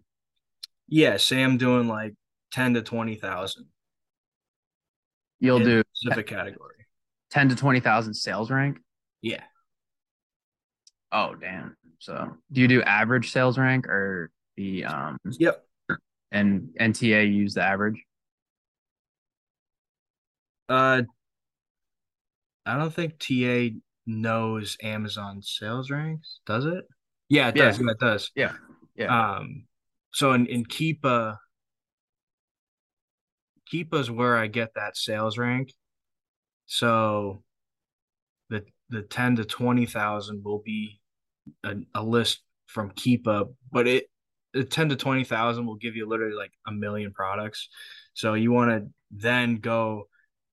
Yeah, 0.87 1.17
say 1.17 1.41
I'm 1.41 1.57
doing 1.57 1.87
like 1.87 2.13
ten 2.51 2.75
to 2.75 2.83
twenty 2.83 3.15
thousand. 3.15 3.65
You'll 5.39 5.57
do 5.57 5.81
specific 5.91 6.27
category. 6.27 6.84
10 7.31 7.49
to 7.49 7.55
20,000 7.55 8.13
sales 8.13 8.51
rank? 8.51 8.77
Yeah. 9.21 9.43
Oh, 11.11 11.35
damn. 11.35 11.75
So 11.99 12.35
do 12.51 12.61
you 12.61 12.67
do 12.67 12.81
average 12.83 13.31
sales 13.31 13.57
rank 13.57 13.87
or 13.87 14.31
the, 14.57 14.85
um, 14.85 15.17
yep. 15.23 15.63
And 16.31 16.69
NTA 16.79 17.33
use 17.33 17.53
the 17.53 17.63
average? 17.63 18.03
Uh, 20.67 21.03
I 22.65 22.77
don't 22.77 22.93
think 22.93 23.19
TA 23.19 23.75
knows 24.05 24.77
Amazon 24.81 25.41
sales 25.41 25.89
ranks, 25.89 26.39
does 26.45 26.65
it? 26.65 26.85
Yeah, 27.29 27.49
it 27.49 27.55
does. 27.55 27.79
Yeah, 27.79 27.91
it 27.91 27.99
does. 27.99 28.31
Yeah. 28.35 28.51
Yeah. 28.95 29.35
Um, 29.35 29.65
so 30.11 30.33
in, 30.33 30.45
in 30.47 30.65
Keepa, 30.65 31.37
Keepa's 33.71 34.09
where 34.09 34.37
I 34.37 34.47
get 34.47 34.73
that 34.75 34.97
sales 34.97 35.37
rank. 35.37 35.71
So 36.65 37.43
the 38.49 38.65
the 38.89 39.01
10 39.01 39.37
to 39.37 39.45
20,000 39.45 40.43
will 40.43 40.61
be 40.63 40.99
a, 41.63 41.75
a 41.93 42.03
list 42.03 42.41
from 42.67 42.91
Keepa, 42.91 43.53
but 43.71 43.87
it 43.87 44.09
the 44.55 44.63
ten 44.63 44.89
to 44.89 44.95
twenty 44.95 45.25
thousand 45.25 45.65
will 45.65 45.75
give 45.75 45.95
you 45.95 46.07
literally 46.07 46.35
like 46.35 46.51
a 46.65 46.71
million 46.71 47.11
products. 47.11 47.67
So 48.13 48.33
you 48.33 48.51
want 48.51 48.71
to 48.71 48.89
then 49.11 49.57
go 49.57 50.07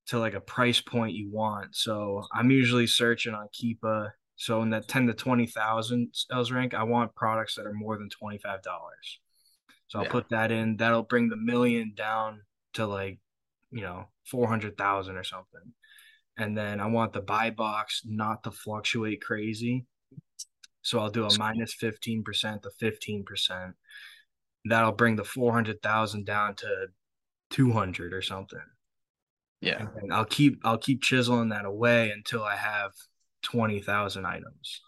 to 0.09 0.19
like 0.19 0.35
a 0.35 0.41
price 0.41 0.81
point 0.81 1.15
you 1.15 1.31
want. 1.31 1.77
So 1.77 2.25
I'm 2.35 2.51
usually 2.51 2.89
searching 2.89 3.33
on 3.33 3.49
Keepa. 3.55 4.11
So 4.37 4.61
in 4.63 4.71
that 4.71 4.89
ten 4.89 5.07
to 5.07 5.15
twenty 5.15 5.47
thousand 5.47 6.09
sales 6.13 6.51
rank, 6.51 6.75
I 6.75 6.83
want 6.83 7.15
products 7.15 7.55
that 7.55 7.67
are 7.67 7.73
more 7.73 7.97
than 7.97 8.11
twenty 8.11 8.39
five 8.39 8.63
dollars. 8.63 9.21
So 9.87 10.01
I'll 10.01 10.07
yeah. 10.07 10.11
put 10.11 10.29
that 10.31 10.51
in. 10.51 10.79
That'll 10.79 11.05
bring 11.05 11.29
the 11.29 11.37
million 11.37 11.93
down 11.95 12.41
to 12.75 12.87
like, 12.87 13.21
you 13.71 13.83
know, 13.83 14.07
400,000 14.27 15.17
or 15.17 15.23
something. 15.23 15.61
And 16.37 16.57
then 16.57 16.81
I 16.81 16.87
want 16.87 17.13
the 17.13 17.21
buy 17.21 17.51
box 17.51 18.03
not 18.05 18.43
to 18.45 18.51
fluctuate 18.51 19.23
crazy. 19.23 19.87
So 20.83 20.99
I'll 20.99 21.11
do 21.11 21.27
a 21.27 21.39
minus 21.39 21.75
15% 21.77 22.63
to 22.63 22.71
15%. 22.81 23.73
That'll 24.65 24.93
bring 24.93 25.17
the 25.17 25.25
400,000 25.25 26.25
down 26.27 26.55
to 26.57 26.87
200 27.51 28.13
or 28.13 28.23
something. 28.23 28.61
Yeah. 29.61 29.87
And 29.97 30.13
I'll 30.13 30.25
keep 30.25 30.61
I'll 30.65 30.79
keep 30.79 31.03
chiseling 31.03 31.51
that 31.51 31.65
away 31.65 32.11
until 32.11 32.43
I 32.43 32.57
have 32.57 32.93
20,000 33.45 34.27
items. 34.27 34.81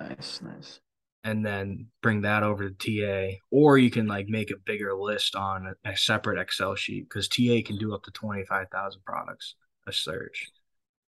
Nice, 0.00 0.40
nice. 0.42 0.80
And 1.22 1.44
then 1.44 1.88
bring 2.02 2.22
that 2.22 2.42
over 2.42 2.70
to 2.70 2.74
TA 2.74 3.36
or 3.52 3.78
you 3.78 3.90
can 3.90 4.06
like 4.06 4.26
make 4.26 4.50
a 4.50 4.56
bigger 4.56 4.94
list 4.94 5.36
on 5.36 5.74
a, 5.84 5.90
a 5.90 5.96
separate 5.96 6.40
Excel 6.40 6.74
sheet 6.74 7.08
cuz 7.10 7.28
TA 7.28 7.60
can 7.64 7.76
do 7.76 7.94
up 7.94 8.02
to 8.04 8.10
25,000 8.10 9.02
products 9.04 9.54
a 9.90 9.92
search. 9.92 10.50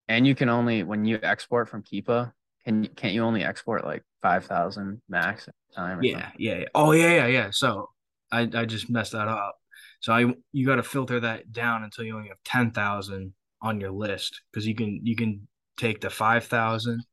And 0.08 0.26
you 0.26 0.34
can 0.34 0.50
only 0.50 0.84
when 0.84 1.06
you 1.06 1.20
export 1.22 1.70
from 1.70 1.84
Keepa, 1.84 2.32
can 2.66 2.88
can't 2.88 3.14
you 3.14 3.24
only 3.24 3.44
export 3.44 3.86
like 3.86 4.04
5,000 4.22 5.02
max 5.08 5.48
at 5.48 5.54
a 5.72 5.76
time? 5.76 6.04
Yeah, 6.04 6.30
yeah, 6.38 6.58
yeah. 6.60 6.66
Oh 6.74 6.92
yeah, 6.92 7.14
yeah, 7.14 7.28
yeah. 7.28 7.50
So 7.52 7.90
I 8.32 8.50
I 8.54 8.66
just 8.66 8.90
messed 8.90 9.12
that 9.12 9.28
up. 9.28 9.56
So 10.02 10.14
I 10.14 10.26
you 10.52 10.66
got 10.66 10.76
to 10.76 10.84
filter 10.84 11.20
that 11.20 11.52
down 11.52 11.84
until 11.84 12.06
you 12.06 12.16
only 12.16 12.30
have 12.30 12.38
ten 12.44 12.72
thousand 12.72 13.34
on 13.62 13.80
your 13.80 13.92
list 13.92 14.42
because 14.52 14.66
you 14.66 14.76
can 14.76 15.00
you 15.04 15.16
can 15.16 15.48
take 15.78 16.02
the 16.02 16.10
five 16.10 16.46
thousand, 16.46 17.04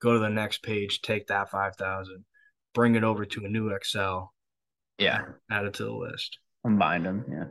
go 0.00 0.14
to 0.14 0.18
the 0.18 0.28
next 0.28 0.62
page, 0.62 1.02
take 1.02 1.26
that 1.28 1.50
five 1.50 1.76
thousand, 1.76 2.24
bring 2.74 2.94
it 2.94 3.04
over 3.04 3.24
to 3.24 3.44
a 3.44 3.48
new 3.48 3.70
Excel, 3.70 4.32
yeah, 4.98 5.22
add 5.50 5.66
it 5.66 5.74
to 5.74 5.84
the 5.84 5.92
list, 5.92 6.38
combine 6.64 7.02
them, 7.02 7.24
yeah. 7.30 7.44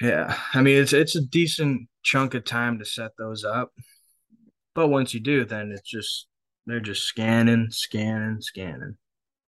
Yeah, 0.00 0.38
I 0.54 0.62
mean 0.62 0.78
it's 0.78 0.92
it's 0.92 1.16
a 1.16 1.20
decent 1.20 1.88
chunk 2.02 2.34
of 2.34 2.44
time 2.44 2.78
to 2.78 2.84
set 2.84 3.12
those 3.18 3.44
up, 3.44 3.72
but 4.74 4.88
once 4.88 5.12
you 5.12 5.20
do, 5.20 5.44
then 5.44 5.72
it's 5.72 5.88
just 5.88 6.26
they're 6.66 6.80
just 6.80 7.02
scanning, 7.04 7.68
scanning, 7.70 8.40
scanning. 8.40 8.96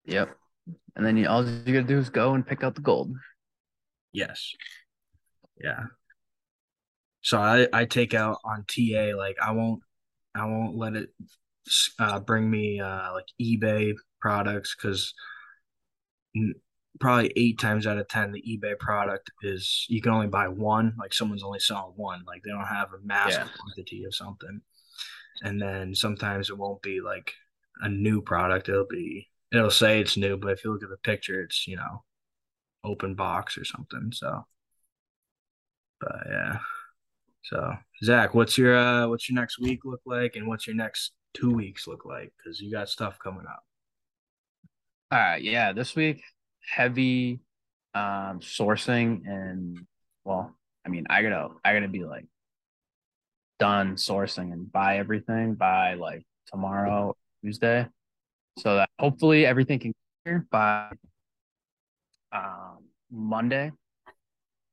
Yep, 0.05 0.37
and 0.95 1.05
then 1.05 1.17
you, 1.17 1.29
all 1.29 1.45
you 1.47 1.75
gotta 1.75 1.83
do 1.83 1.99
is 1.99 2.11
go 2.11 2.35
and 2.35 2.47
pick 2.47 2.63
out 2.63 2.75
the 2.75 2.81
gold. 2.81 3.13
Yes. 4.13 4.53
Yeah. 5.63 5.85
So 7.23 7.39
I 7.39 7.69
I 7.73 7.85
take 7.85 8.15
out 8.15 8.39
on 8.45 8.65
TA 8.69 9.17
like 9.17 9.37
I 9.43 9.51
won't 9.53 9.83
I 10.35 10.45
won't 10.47 10.77
let 10.77 10.95
it 10.95 11.11
uh, 11.99 12.21
bring 12.21 12.49
me 12.49 12.81
uh, 12.81 13.13
like 13.13 13.27
eBay 13.41 13.95
products 14.21 14.75
because 14.75 15.13
probably 17.01 17.33
eight 17.37 17.59
times 17.59 17.87
out 17.87 17.99
of 17.99 18.09
ten 18.09 18.33
the 18.33 18.43
eBay 18.43 18.79
product 18.79 19.31
is 19.43 19.87
you 19.89 20.01
can 20.01 20.13
only 20.13 20.27
buy 20.27 20.49
one 20.49 20.95
like 20.99 21.13
someone's 21.13 21.43
only 21.43 21.59
selling 21.59 21.93
one 21.97 22.23
like 22.27 22.43
they 22.43 22.51
don't 22.51 22.67
have 22.67 22.93
a 22.93 23.05
mass 23.05 23.33
yeah. 23.33 23.47
quantity 23.59 24.05
of 24.05 24.15
something 24.15 24.61
and 25.43 25.61
then 25.61 25.95
sometimes 25.95 26.51
it 26.51 26.57
won't 26.57 26.83
be 26.83 27.01
like 27.01 27.33
a 27.83 27.89
new 27.89 28.23
product 28.23 28.69
it'll 28.69 28.87
be 28.87 29.29
it'll 29.53 29.71
say 29.71 30.01
it's 30.01 30.17
new 30.17 30.37
but 30.37 30.53
if 30.53 30.65
you 30.65 30.73
look 30.73 30.83
at 30.83 30.89
the 30.89 30.97
picture 30.99 31.43
it's 31.43 31.67
you 31.67 31.77
know 31.77 32.03
open 32.87 33.15
box 33.15 33.59
or 33.59 33.65
something. 33.65 34.11
So, 34.13 34.47
but 36.01 36.17
yeah. 36.29 36.59
So 37.45 37.75
Zach, 38.03 38.35
what's 38.35 38.57
your 38.57 38.77
uh, 38.77 39.09
what's 39.09 39.29
your 39.29 39.39
next 39.39 39.59
week 39.61 39.85
look 39.85 40.01
like, 40.07 40.37
and 40.37 40.47
what's 40.47 40.67
your 40.67 40.77
next 40.77 41.13
two 41.35 41.51
weeks 41.51 41.87
look 41.87 42.05
like? 42.05 42.33
Because 42.37 42.61
you 42.61 42.71
got 42.71 42.89
stuff 42.89 43.19
coming 43.23 43.47
up. 43.47 43.63
All 45.13 45.19
right, 45.19 45.43
yeah, 45.43 45.73
this 45.73 45.95
week 45.95 46.23
heavy 46.67 47.41
um 47.95 48.41
sourcing 48.41 49.27
and 49.27 49.87
well, 50.27 50.55
I 50.85 50.89
mean, 50.89 51.07
I 51.09 51.23
gotta 51.23 51.49
I 51.65 51.73
gotta 51.73 51.89
be 51.89 52.05
like 52.05 52.27
done 53.59 53.95
sourcing 53.95 54.53
and 54.53 54.71
buy 54.71 54.99
everything 54.99 55.55
by 55.55 55.95
like 55.95 56.27
tomorrow 56.47 57.15
Tuesday, 57.43 57.87
so 58.59 58.77
that 58.77 58.91
hopefully 58.99 59.47
everything 59.47 59.79
can 59.79 59.95
clear 60.25 60.47
by 60.51 60.91
um, 62.33 62.79
Monday, 63.11 63.73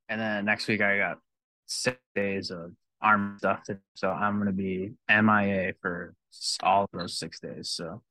and 0.09 0.19
then 0.19 0.45
next 0.45 0.67
week 0.67 0.81
I 0.81 0.97
got 0.97 1.19
six 1.67 1.97
days 2.15 2.51
of 2.51 2.71
arm 3.01 3.35
stuff 3.37 3.63
to. 3.65 3.77
So 3.95 4.09
I'm 4.09 4.39
gonna 4.39 4.51
be 4.51 4.93
MIA 5.09 5.73
for 5.81 6.15
all 6.63 6.83
of 6.83 6.89
those 6.99 7.17
six 7.17 7.39
days. 7.39 7.69
So 7.69 8.01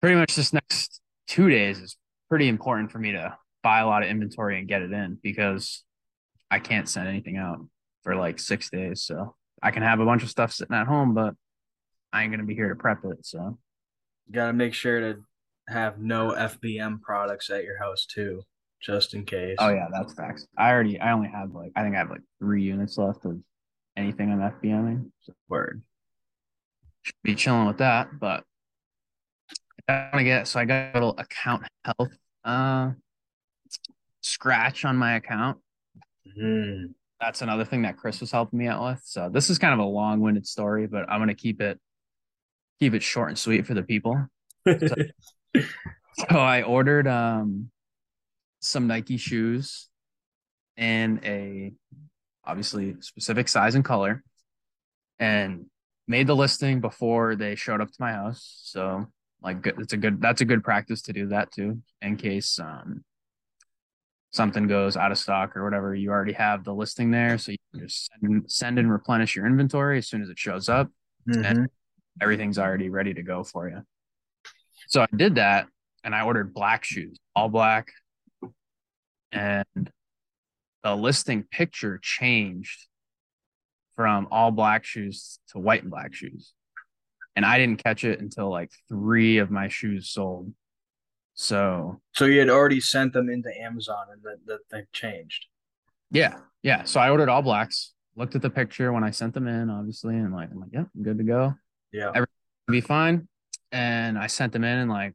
pretty 0.00 0.16
much 0.16 0.36
this 0.36 0.52
next 0.52 1.00
two 1.26 1.50
days 1.50 1.80
is 1.80 1.96
pretty 2.30 2.48
important 2.48 2.90
for 2.90 2.98
me 2.98 3.12
to 3.12 3.36
buy 3.62 3.80
a 3.80 3.86
lot 3.86 4.02
of 4.02 4.08
inventory 4.08 4.58
and 4.58 4.68
get 4.68 4.80
it 4.80 4.92
in 4.92 5.18
because 5.22 5.84
I 6.50 6.60
can't 6.60 6.88
send 6.88 7.08
anything 7.08 7.36
out 7.36 7.58
for 8.02 8.16
like 8.16 8.38
six 8.38 8.70
days. 8.70 9.02
So 9.02 9.34
I 9.62 9.72
can 9.72 9.82
have 9.82 10.00
a 10.00 10.06
bunch 10.06 10.22
of 10.22 10.30
stuff 10.30 10.52
sitting 10.52 10.74
at 10.74 10.86
home, 10.86 11.12
but 11.12 11.34
I 12.12 12.22
ain't 12.22 12.32
gonna 12.32 12.44
be 12.44 12.54
here 12.54 12.70
to 12.70 12.76
prep 12.76 13.04
it. 13.04 13.26
So 13.26 13.58
You 14.26 14.34
got 14.34 14.46
to 14.46 14.52
make 14.52 14.74
sure 14.74 15.00
to 15.00 15.20
have 15.68 15.98
no 15.98 16.30
FBM 16.30 17.02
products 17.02 17.50
at 17.50 17.64
your 17.64 17.78
house 17.78 18.06
too, 18.06 18.42
just 18.80 19.12
in 19.14 19.24
case. 19.24 19.56
Oh 19.58 19.68
yeah, 19.68 19.88
that's 19.92 20.14
facts. 20.14 20.46
I 20.56 20.70
already 20.70 20.98
I 21.00 21.12
only 21.12 21.28
have 21.28 21.52
like 21.52 21.72
I 21.76 21.82
think 21.82 21.94
I 21.94 21.98
have 21.98 22.10
like 22.10 22.22
three 22.38 22.62
units 22.62 22.96
left 22.96 23.24
of 23.26 23.38
anything 23.96 24.30
on 24.30 24.38
FBMing. 24.38 25.10
So 25.20 25.34
Word. 25.48 25.82
Should 27.02 27.14
be 27.22 27.34
chilling 27.34 27.66
with 27.66 27.78
that, 27.78 28.18
but 28.18 28.44
I 29.88 30.08
want 30.12 30.18
to 30.18 30.24
get 30.24 30.48
so 30.48 30.60
I 30.60 30.64
got 30.64 30.90
a 30.90 30.94
little 30.94 31.14
account 31.18 31.64
health 31.84 32.16
uh 32.44 32.90
scratch 34.22 34.84
on 34.84 34.96
my 34.96 35.16
account. 35.16 35.58
Mm. 36.38 36.94
That's 37.20 37.42
another 37.42 37.64
thing 37.64 37.82
that 37.82 37.96
Chris 37.96 38.20
was 38.20 38.30
helping 38.30 38.58
me 38.58 38.66
out 38.66 38.82
with. 38.82 39.02
So 39.04 39.28
this 39.30 39.50
is 39.50 39.58
kind 39.58 39.74
of 39.74 39.80
a 39.80 39.88
long-winded 39.88 40.46
story, 40.46 40.86
but 40.86 41.08
I'm 41.10 41.20
gonna 41.20 41.34
keep 41.34 41.60
it 41.60 41.78
keep 42.80 42.94
it 42.94 43.02
short 43.02 43.28
and 43.28 43.38
sweet 43.38 43.66
for 43.66 43.74
the 43.74 43.82
people. 43.82 44.26
So 44.66 45.64
so 46.30 46.38
I 46.38 46.62
ordered 46.62 47.08
um 47.08 47.70
some 48.60 48.86
Nike 48.86 49.16
shoes 49.16 49.88
in 50.76 51.20
a 51.24 51.72
obviously 52.44 52.96
specific 53.00 53.48
size 53.48 53.74
and 53.74 53.84
color 53.84 54.22
and 55.18 55.66
made 56.08 56.26
the 56.26 56.36
listing 56.36 56.80
before 56.80 57.36
they 57.36 57.54
showed 57.54 57.80
up 57.80 57.88
to 57.88 57.96
my 58.00 58.12
house. 58.12 58.60
So 58.64 59.06
like 59.42 59.66
it's 59.66 59.92
a 59.92 59.96
good 59.96 60.20
that's 60.20 60.40
a 60.40 60.44
good 60.44 60.62
practice 60.62 61.02
to 61.02 61.12
do 61.12 61.28
that 61.28 61.50
too 61.52 61.80
in 62.02 62.16
case 62.16 62.58
um 62.58 63.04
something 64.32 64.66
goes 64.68 64.96
out 64.96 65.10
of 65.10 65.18
stock 65.18 65.56
or 65.56 65.64
whatever 65.64 65.94
you 65.94 66.10
already 66.10 66.32
have 66.32 66.62
the 66.64 66.72
listing 66.72 67.10
there 67.10 67.36
so 67.36 67.50
you 67.50 67.58
can 67.72 67.80
just 67.80 68.10
send, 68.20 68.50
send 68.50 68.78
and 68.78 68.90
replenish 68.90 69.34
your 69.34 69.46
inventory 69.46 69.98
as 69.98 70.08
soon 70.08 70.22
as 70.22 70.28
it 70.28 70.38
shows 70.38 70.68
up 70.68 70.88
mm-hmm. 71.28 71.44
and 71.44 71.68
everything's 72.20 72.58
already 72.58 72.88
ready 72.88 73.12
to 73.12 73.22
go 73.22 73.42
for 73.42 73.68
you 73.68 73.82
so 74.90 75.02
I 75.02 75.06
did 75.16 75.36
that 75.36 75.68
and 76.04 76.14
I 76.14 76.22
ordered 76.22 76.54
black 76.54 76.84
shoes, 76.84 77.16
all 77.34 77.48
black. 77.48 77.92
And 79.32 79.90
the 80.82 80.96
listing 80.96 81.44
picture 81.44 82.00
changed 82.02 82.86
from 83.94 84.28
all 84.30 84.50
black 84.50 84.84
shoes 84.84 85.38
to 85.50 85.58
white 85.58 85.82
and 85.82 85.90
black 85.90 86.14
shoes. 86.14 86.52
And 87.36 87.44
I 87.44 87.58
didn't 87.58 87.82
catch 87.82 88.04
it 88.04 88.20
until 88.20 88.50
like 88.50 88.70
three 88.88 89.38
of 89.38 89.50
my 89.50 89.68
shoes 89.68 90.10
sold. 90.10 90.52
So 91.34 92.00
So 92.12 92.26
you 92.26 92.38
had 92.38 92.50
already 92.50 92.80
sent 92.80 93.12
them 93.12 93.30
into 93.30 93.50
Amazon 93.58 94.06
and 94.12 94.22
that 94.22 94.38
the, 94.46 94.58
they 94.70 94.84
changed. 94.92 95.46
Yeah. 96.10 96.38
Yeah. 96.62 96.84
So 96.84 97.00
I 97.00 97.10
ordered 97.10 97.28
all 97.28 97.42
blacks, 97.42 97.92
looked 98.16 98.34
at 98.34 98.42
the 98.42 98.50
picture 98.50 98.92
when 98.92 99.04
I 99.04 99.10
sent 99.10 99.32
them 99.34 99.46
in, 99.46 99.70
obviously, 99.70 100.16
and 100.16 100.34
like 100.34 100.50
I'm 100.50 100.60
like, 100.60 100.70
yeah, 100.72 100.84
I'm 100.94 101.02
good 101.02 101.18
to 101.18 101.24
go. 101.24 101.54
Yeah. 101.92 102.08
Everything 102.08 102.26
be 102.68 102.80
fine 102.80 103.28
and 103.72 104.18
I 104.18 104.26
sent 104.26 104.52
them 104.52 104.64
in 104.64 104.78
and 104.78 104.90
like 104.90 105.14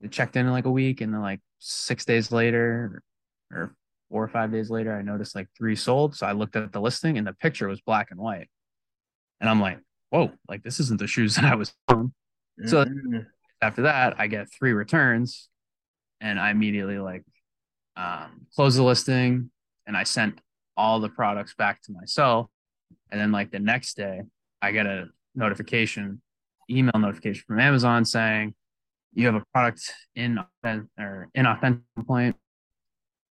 they 0.00 0.08
checked 0.08 0.36
in 0.36 0.46
in 0.46 0.52
like 0.52 0.64
a 0.64 0.70
week 0.70 1.00
and 1.00 1.12
then 1.12 1.20
like 1.20 1.40
six 1.58 2.04
days 2.04 2.32
later 2.32 3.02
or 3.50 3.74
four 4.10 4.24
or 4.24 4.28
five 4.28 4.50
days 4.52 4.68
later 4.68 4.96
I 4.96 5.02
noticed 5.02 5.34
like 5.34 5.48
three 5.56 5.76
sold. 5.76 6.16
So 6.16 6.26
I 6.26 6.32
looked 6.32 6.56
at 6.56 6.72
the 6.72 6.80
listing 6.80 7.18
and 7.18 7.26
the 7.26 7.32
picture 7.34 7.68
was 7.68 7.80
black 7.80 8.10
and 8.10 8.18
white. 8.18 8.48
And 9.40 9.48
I'm 9.48 9.60
like, 9.60 9.78
whoa, 10.12 10.30
like 10.48 10.62
this 10.62 10.78
isn't 10.78 11.00
the 11.00 11.06
shoes 11.06 11.34
that 11.36 11.44
I 11.44 11.54
was 11.54 11.74
on. 11.88 12.12
Mm-hmm. 12.60 12.68
So 12.68 12.84
after 13.60 13.82
that, 13.82 14.14
I 14.18 14.26
get 14.26 14.52
three 14.52 14.72
returns 14.72 15.48
and 16.20 16.38
I 16.38 16.50
immediately 16.50 16.98
like 16.98 17.24
um 17.96 18.46
close 18.54 18.76
the 18.76 18.82
listing 18.82 19.50
and 19.86 19.96
I 19.96 20.04
sent 20.04 20.40
all 20.76 21.00
the 21.00 21.08
products 21.08 21.54
back 21.54 21.82
to 21.82 21.92
myself. 21.92 22.48
And 23.10 23.20
then 23.20 23.32
like 23.32 23.50
the 23.50 23.58
next 23.58 23.96
day 23.96 24.22
I 24.60 24.72
get 24.72 24.86
a 24.86 25.08
notification 25.34 26.20
email 26.70 26.92
notification 26.96 27.42
from 27.46 27.60
Amazon 27.60 28.04
saying 28.04 28.54
you 29.14 29.26
have 29.26 29.34
a 29.34 29.44
product 29.52 29.92
in 30.14 30.38
or 30.64 31.28
inauthentic 31.36 31.82
complaint. 31.96 32.36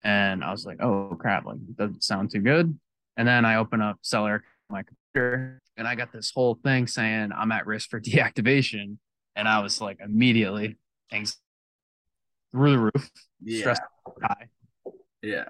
And 0.03 0.43
I 0.43 0.51
was 0.51 0.65
like, 0.65 0.81
oh 0.81 1.15
crap, 1.19 1.45
like 1.45 1.57
doesn't 1.75 2.03
sound 2.03 2.31
too 2.31 2.41
good. 2.41 2.77
And 3.17 3.27
then 3.27 3.45
I 3.45 3.55
open 3.55 3.81
up 3.81 3.97
seller 4.01 4.43
my 4.69 4.83
computer 4.83 5.61
and 5.77 5.87
I 5.87 5.95
got 5.95 6.11
this 6.11 6.31
whole 6.33 6.55
thing 6.63 6.87
saying 6.87 7.31
I'm 7.35 7.51
at 7.51 7.65
risk 7.65 7.89
for 7.89 7.99
deactivation. 8.01 8.97
And 9.35 9.47
I 9.47 9.59
was 9.59 9.79
like 9.79 9.99
immediately 10.03 10.77
through 12.51 12.71
the 12.71 12.79
roof, 12.79 13.09
Yeah. 13.41 13.59
stress 13.61 13.79
high. 14.21 14.49
Yeah. 15.21 15.45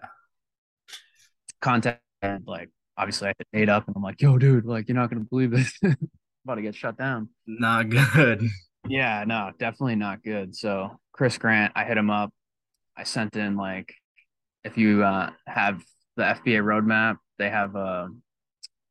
Contact 1.62 2.02
and 2.22 2.44
like 2.46 2.70
obviously 2.98 3.30
I 3.30 3.34
hit 3.52 3.70
up 3.70 3.88
and 3.88 3.96
I'm 3.96 4.04
like, 4.04 4.22
yo, 4.22 4.38
dude, 4.38 4.66
like 4.66 4.88
you're 4.88 4.96
not 4.96 5.10
gonna 5.10 5.26
believe 5.30 5.52
this. 5.52 5.78
about 6.46 6.56
to 6.56 6.62
get 6.62 6.76
shut 6.76 6.98
down. 6.98 7.30
Not 7.48 7.90
good. 7.90 8.48
Yeah, 8.88 9.24
no, 9.28 9.52
definitely 9.60 9.96
not 9.96 10.24
good. 10.24 10.56
So 10.56 11.00
Chris 11.12 11.38
Grant, 11.38 11.72
I 11.76 11.84
hit 11.84 11.98
him 11.98 12.10
up. 12.10 12.32
I 12.98 13.04
sent 13.04 13.36
in 13.36 13.56
like 13.56 13.94
if 14.64 14.78
you 14.78 15.04
uh, 15.04 15.32
have 15.48 15.84
the 16.18 16.24
FBA 16.24 16.62
roadmap, 16.64 17.18
they 17.40 17.50
have 17.50 17.76
a 17.76 18.10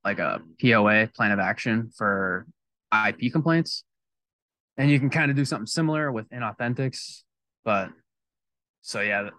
like 0.04 0.18
a 0.18 0.40
POA 0.60 1.08
plan 1.14 1.32
of 1.32 1.38
action 1.38 1.90
for 1.96 2.46
IP 2.92 3.32
complaints, 3.32 3.84
and 4.76 4.90
you 4.90 4.98
can 4.98 5.10
kind 5.10 5.30
of 5.30 5.36
do 5.36 5.44
something 5.44 5.66
similar 5.66 6.10
with 6.10 6.28
inauthentics. 6.30 7.22
But 7.64 7.90
so 8.82 9.00
yeah, 9.00 9.30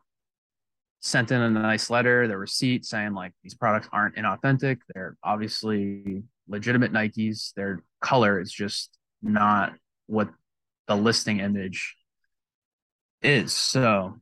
sent 1.01 1.31
in 1.31 1.41
a 1.41 1.49
nice 1.49 1.89
letter, 1.89 2.27
the 2.27 2.37
receipt 2.37 2.85
saying 2.85 3.13
like 3.13 3.33
these 3.43 3.55
products 3.55 3.87
aren't 3.91 4.15
inauthentic. 4.15 4.77
They're 4.93 5.17
obviously 5.23 6.23
legitimate 6.47 6.93
Nikes. 6.93 7.53
Their 7.55 7.83
color 8.01 8.39
is 8.39 8.51
just 8.51 8.97
not 9.21 9.73
what 10.05 10.29
the 10.87 10.95
listing 10.95 11.39
image 11.39 11.95
is. 13.21 13.53
So 13.53 14.17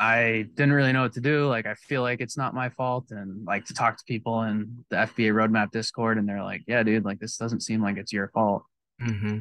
I 0.00 0.46
didn't 0.54 0.72
really 0.72 0.92
know 0.92 1.02
what 1.02 1.12
to 1.12 1.20
do. 1.20 1.46
Like, 1.46 1.66
I 1.66 1.74
feel 1.74 2.00
like 2.00 2.22
it's 2.22 2.38
not 2.38 2.54
my 2.54 2.70
fault. 2.70 3.10
And 3.10 3.44
like 3.44 3.66
to 3.66 3.74
talk 3.74 3.98
to 3.98 4.04
people 4.08 4.42
in 4.44 4.82
the 4.88 4.96
FBA 4.96 5.34
roadmap 5.34 5.72
Discord, 5.72 6.16
and 6.16 6.26
they're 6.26 6.42
like, 6.42 6.62
yeah, 6.66 6.82
dude, 6.82 7.04
like 7.04 7.20
this 7.20 7.36
doesn't 7.36 7.60
seem 7.60 7.82
like 7.82 7.98
it's 7.98 8.10
your 8.10 8.28
fault. 8.28 8.64
Mm-hmm. 9.02 9.40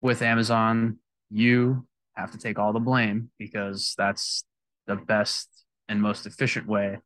With 0.00 0.22
Amazon, 0.22 0.98
you 1.30 1.84
have 2.14 2.30
to 2.30 2.38
take 2.38 2.60
all 2.60 2.72
the 2.72 2.78
blame 2.78 3.30
because 3.40 3.94
that's 3.98 4.44
the 4.86 4.94
best 4.94 5.48
and 5.88 6.00
most 6.00 6.26
efficient 6.26 6.68
way 6.68 6.98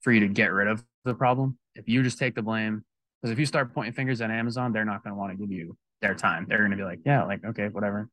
for 0.00 0.12
you 0.12 0.18
to 0.20 0.28
get 0.28 0.52
rid 0.52 0.66
of 0.66 0.84
the 1.04 1.14
problem. 1.14 1.58
If 1.76 1.88
you 1.88 2.02
just 2.02 2.18
take 2.18 2.34
the 2.34 2.42
blame, 2.42 2.84
because 3.20 3.32
if 3.32 3.38
you 3.38 3.46
start 3.46 3.72
pointing 3.72 3.92
fingers 3.92 4.20
at 4.20 4.32
Amazon, 4.32 4.72
they're 4.72 4.84
not 4.84 5.04
going 5.04 5.14
to 5.14 5.18
want 5.18 5.30
to 5.30 5.38
give 5.38 5.52
you 5.52 5.76
their 6.00 6.16
time. 6.16 6.46
They're 6.48 6.58
going 6.58 6.72
to 6.72 6.76
be 6.76 6.82
like, 6.82 6.98
yeah, 7.06 7.22
like, 7.22 7.44
okay, 7.44 7.68
whatever. 7.68 8.08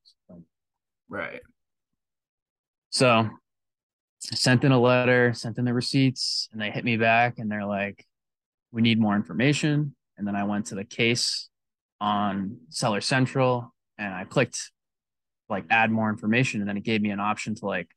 Right. 1.10 1.42
So 2.92 3.28
I 4.32 4.36
sent 4.36 4.64
in 4.64 4.72
a 4.72 4.80
letter, 4.80 5.34
sent 5.34 5.58
in 5.58 5.66
the 5.66 5.74
receipts, 5.74 6.50
and 6.52 6.62
they 6.62 6.72
hit 6.72 6.84
me 6.84 6.98
back 6.98 7.40
and 7.40 7.50
they're 7.52 7.66
like, 7.66 8.06
we 8.72 8.82
need 8.82 9.00
more 9.00 9.16
information. 9.16 9.96
And 10.18 10.28
then 10.28 10.36
I 10.36 10.44
went 10.44 10.68
to 10.68 10.76
the 10.76 10.84
case 10.84 11.50
on 12.02 12.58
Seller 12.70 13.02
Central 13.02 13.74
and 13.98 14.14
I 14.14 14.26
clicked 14.26 14.72
like 15.48 15.66
add 15.70 15.90
more 15.92 16.10
information. 16.10 16.60
And 16.60 16.70
then 16.70 16.78
it 16.78 16.84
gave 16.84 17.02
me 17.02 17.10
an 17.12 17.20
option 17.20 17.56
to 17.56 17.66
like 17.66 17.88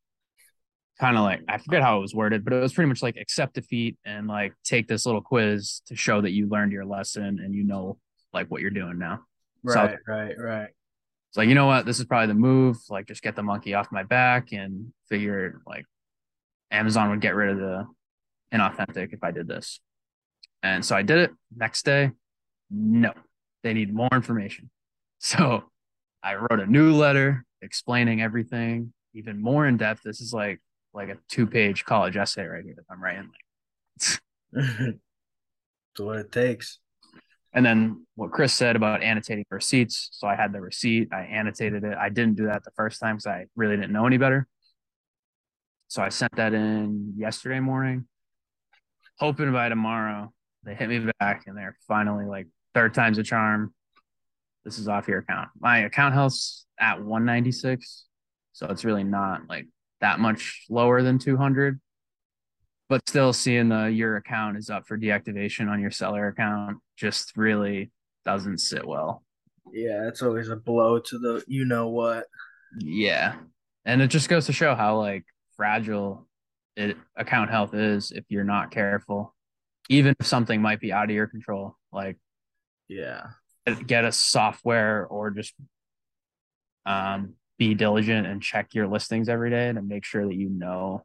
kind 1.00 1.16
of 1.16 1.24
like, 1.24 1.40
I 1.48 1.58
forget 1.58 1.82
how 1.82 1.98
it 1.98 2.00
was 2.00 2.14
worded, 2.14 2.44
but 2.44 2.52
it 2.52 2.60
was 2.60 2.72
pretty 2.72 2.88
much 2.88 3.02
like 3.02 3.16
accept 3.16 3.54
defeat 3.54 3.98
and 4.04 4.28
like 4.28 4.54
take 4.64 4.86
this 4.88 5.04
little 5.04 5.20
quiz 5.20 5.82
to 5.86 5.96
show 5.96 6.20
that 6.20 6.30
you 6.30 6.48
learned 6.48 6.72
your 6.72 6.84
lesson 6.84 7.40
and 7.42 7.54
you 7.54 7.64
know 7.64 7.98
like 8.32 8.46
what 8.48 8.60
you're 8.62 8.70
doing 8.70 8.98
now. 8.98 9.20
So- 9.68 9.74
Right. 9.80 9.96
right. 10.06 10.38
Right. 10.38 10.68
It's 11.30 11.36
like, 11.36 11.48
you 11.48 11.54
know 11.54 11.66
what? 11.66 11.86
This 11.86 11.98
is 11.98 12.04
probably 12.04 12.26
the 12.26 12.34
move. 12.34 12.76
Like, 12.90 13.06
just 13.06 13.22
get 13.22 13.36
the 13.36 13.42
monkey 13.42 13.72
off 13.74 13.88
my 13.90 14.02
back 14.02 14.52
and 14.52 14.92
figure 15.08 15.46
it 15.46 15.54
like 15.66 15.86
Amazon 16.72 17.10
would 17.10 17.20
get 17.20 17.34
rid 17.34 17.50
of 17.50 17.58
the 17.58 17.86
inauthentic 18.52 19.12
if 19.12 19.22
I 19.22 19.30
did 19.30 19.46
this. 19.46 19.80
And 20.62 20.84
so 20.84 20.96
I 20.96 21.02
did 21.02 21.18
it. 21.18 21.30
Next 21.54 21.84
day, 21.84 22.10
no, 22.70 23.12
they 23.62 23.74
need 23.74 23.94
more 23.94 24.10
information. 24.12 24.70
So 25.24 25.62
I 26.20 26.34
wrote 26.34 26.58
a 26.58 26.66
new 26.66 26.92
letter 26.96 27.44
explaining 27.60 28.20
everything, 28.20 28.92
even 29.14 29.40
more 29.40 29.68
in 29.68 29.76
depth. 29.76 30.02
This 30.02 30.20
is 30.20 30.32
like 30.32 30.60
like 30.92 31.10
a 31.10 31.16
two 31.28 31.46
page 31.46 31.84
college 31.84 32.16
essay 32.16 32.44
right 32.44 32.64
here 32.64 32.74
that 32.74 32.84
I'm 32.90 33.00
writing. 33.00 33.30
That's 34.52 34.98
what 35.96 36.18
it 36.18 36.32
takes. 36.32 36.80
And 37.54 37.64
then 37.64 38.06
what 38.16 38.32
Chris 38.32 38.52
said 38.52 38.74
about 38.74 39.02
annotating 39.02 39.44
receipts. 39.48 40.08
So 40.10 40.26
I 40.26 40.34
had 40.34 40.52
the 40.52 40.60
receipt, 40.60 41.10
I 41.12 41.20
annotated 41.20 41.84
it. 41.84 41.96
I 41.96 42.08
didn't 42.08 42.34
do 42.34 42.46
that 42.46 42.64
the 42.64 42.72
first 42.72 42.98
time 42.98 43.16
because 43.16 43.26
I 43.26 43.46
really 43.54 43.76
didn't 43.76 43.92
know 43.92 44.06
any 44.06 44.18
better. 44.18 44.48
So 45.92 46.00
I 46.00 46.08
sent 46.08 46.34
that 46.36 46.54
in 46.54 47.12
yesterday 47.18 47.60
morning, 47.60 48.06
hoping 49.18 49.52
by 49.52 49.68
tomorrow 49.68 50.32
they 50.64 50.74
hit 50.74 50.88
me 50.88 51.06
back 51.20 51.42
and 51.46 51.54
they're 51.54 51.76
finally 51.86 52.24
like 52.24 52.46
third 52.72 52.94
time's 52.94 53.18
a 53.18 53.22
charm. 53.22 53.74
This 54.64 54.78
is 54.78 54.88
off 54.88 55.06
your 55.06 55.18
account. 55.18 55.50
My 55.60 55.80
account 55.80 56.14
health's 56.14 56.64
at 56.80 57.04
196. 57.04 58.06
So 58.54 58.68
it's 58.68 58.86
really 58.86 59.04
not 59.04 59.42
like 59.50 59.66
that 60.00 60.18
much 60.18 60.64
lower 60.70 61.02
than 61.02 61.18
200 61.18 61.78
but 62.88 63.06
still 63.06 63.34
seeing 63.34 63.68
the 63.68 63.84
your 63.84 64.16
account 64.16 64.56
is 64.56 64.70
up 64.70 64.86
for 64.86 64.96
deactivation 64.96 65.68
on 65.68 65.78
your 65.78 65.90
seller 65.90 66.28
account 66.28 66.78
just 66.96 67.36
really 67.36 67.90
doesn't 68.24 68.60
sit 68.60 68.86
well. 68.86 69.22
Yeah, 69.70 70.08
it's 70.08 70.22
always 70.22 70.48
a 70.48 70.56
blow 70.56 71.00
to 71.00 71.18
the 71.18 71.44
you 71.46 71.66
know 71.66 71.88
what. 71.88 72.28
Yeah. 72.78 73.34
And 73.84 74.00
it 74.00 74.08
just 74.08 74.30
goes 74.30 74.46
to 74.46 74.54
show 74.54 74.74
how 74.74 74.96
like 74.96 75.26
fragile 75.62 76.26
it 76.74 76.96
account 77.16 77.50
health 77.50 77.72
is 77.72 78.10
if 78.10 78.24
you're 78.28 78.42
not 78.42 78.72
careful. 78.72 79.32
Even 79.88 80.12
if 80.18 80.26
something 80.26 80.60
might 80.60 80.80
be 80.80 80.92
out 80.92 81.04
of 81.04 81.10
your 81.14 81.28
control, 81.28 81.76
like 81.92 82.16
Yeah. 82.88 83.28
get 83.86 84.04
a 84.04 84.10
software 84.10 85.06
or 85.06 85.30
just 85.30 85.54
um 86.84 87.34
be 87.58 87.74
diligent 87.74 88.26
and 88.26 88.42
check 88.42 88.74
your 88.74 88.88
listings 88.88 89.28
every 89.28 89.50
day 89.50 89.72
to 89.72 89.80
make 89.82 90.04
sure 90.04 90.26
that 90.26 90.34
you 90.34 90.48
know 90.48 91.04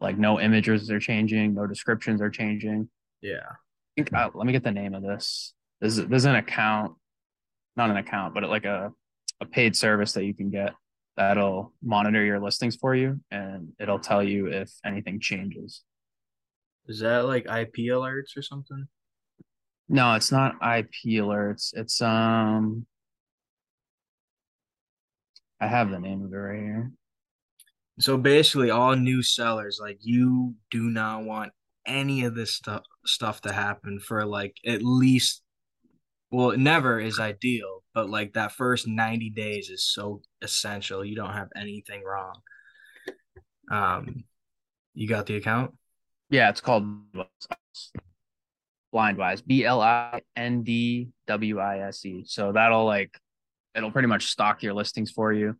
like 0.00 0.16
no 0.16 0.38
images 0.40 0.88
are 0.90 1.00
changing, 1.00 1.54
no 1.54 1.66
descriptions 1.66 2.20
are 2.20 2.30
changing. 2.30 2.88
Yeah. 3.20 3.50
Think 3.96 4.12
uh, 4.14 4.30
let 4.34 4.46
me 4.46 4.52
get 4.52 4.62
the 4.62 4.70
name 4.70 4.94
of 4.94 5.02
this. 5.02 5.54
There's 5.80 5.96
there's 5.96 6.24
an 6.24 6.36
account, 6.36 6.94
not 7.76 7.90
an 7.90 7.96
account, 7.96 8.34
but 8.34 8.44
like 8.48 8.64
a 8.64 8.92
a 9.40 9.46
paid 9.46 9.74
service 9.74 10.12
that 10.12 10.24
you 10.24 10.34
can 10.34 10.50
get 10.50 10.72
that'll 11.16 11.72
monitor 11.82 12.24
your 12.24 12.40
listings 12.40 12.76
for 12.76 12.94
you 12.94 13.20
and 13.30 13.72
it'll 13.78 13.98
tell 13.98 14.22
you 14.22 14.46
if 14.46 14.70
anything 14.84 15.20
changes. 15.20 15.82
Is 16.88 17.00
that 17.00 17.26
like 17.26 17.44
IP 17.44 17.90
alerts 17.90 18.36
or 18.36 18.42
something? 18.42 18.86
No, 19.88 20.14
it's 20.14 20.32
not 20.32 20.54
IP 20.54 21.20
alerts. 21.20 21.70
It's 21.74 22.00
um 22.00 22.86
I 25.60 25.68
have 25.68 25.90
the 25.90 26.00
name 26.00 26.24
of 26.24 26.32
it 26.32 26.36
right 26.36 26.60
here. 26.60 26.92
So 28.00 28.16
basically 28.16 28.70
all 28.70 28.96
new 28.96 29.22
sellers, 29.22 29.78
like 29.80 29.98
you 30.00 30.54
do 30.70 30.82
not 30.90 31.24
want 31.24 31.52
any 31.86 32.24
of 32.24 32.34
this 32.34 32.54
stuff 32.54 32.82
stuff 33.04 33.40
to 33.42 33.52
happen 33.52 34.00
for 34.00 34.24
like 34.24 34.56
at 34.66 34.82
least 34.82 35.42
well, 36.30 36.50
it 36.50 36.58
never 36.58 36.98
is 36.98 37.20
ideal, 37.20 37.81
but 37.94 38.08
like 38.08 38.32
that 38.34 38.52
first 38.52 38.86
90 38.86 39.30
days 39.30 39.70
is 39.70 39.84
so 39.84 40.22
essential. 40.40 41.04
You 41.04 41.16
don't 41.16 41.32
have 41.32 41.48
anything 41.56 42.02
wrong. 42.04 42.34
Um 43.70 44.24
you 44.94 45.08
got 45.08 45.26
the 45.26 45.36
account? 45.36 45.72
Yeah, 46.30 46.50
it's 46.50 46.60
called 46.60 46.86
Blindwise. 48.94 49.44
B 49.46 49.64
L 49.64 49.80
I 49.80 50.20
N 50.36 50.62
D 50.62 51.08
W 51.26 51.58
I 51.58 51.80
S 51.88 52.04
E. 52.04 52.24
So 52.26 52.52
that'll 52.52 52.84
like 52.84 53.18
it'll 53.74 53.90
pretty 53.90 54.08
much 54.08 54.26
stock 54.26 54.62
your 54.62 54.74
listings 54.74 55.10
for 55.10 55.32
you. 55.32 55.56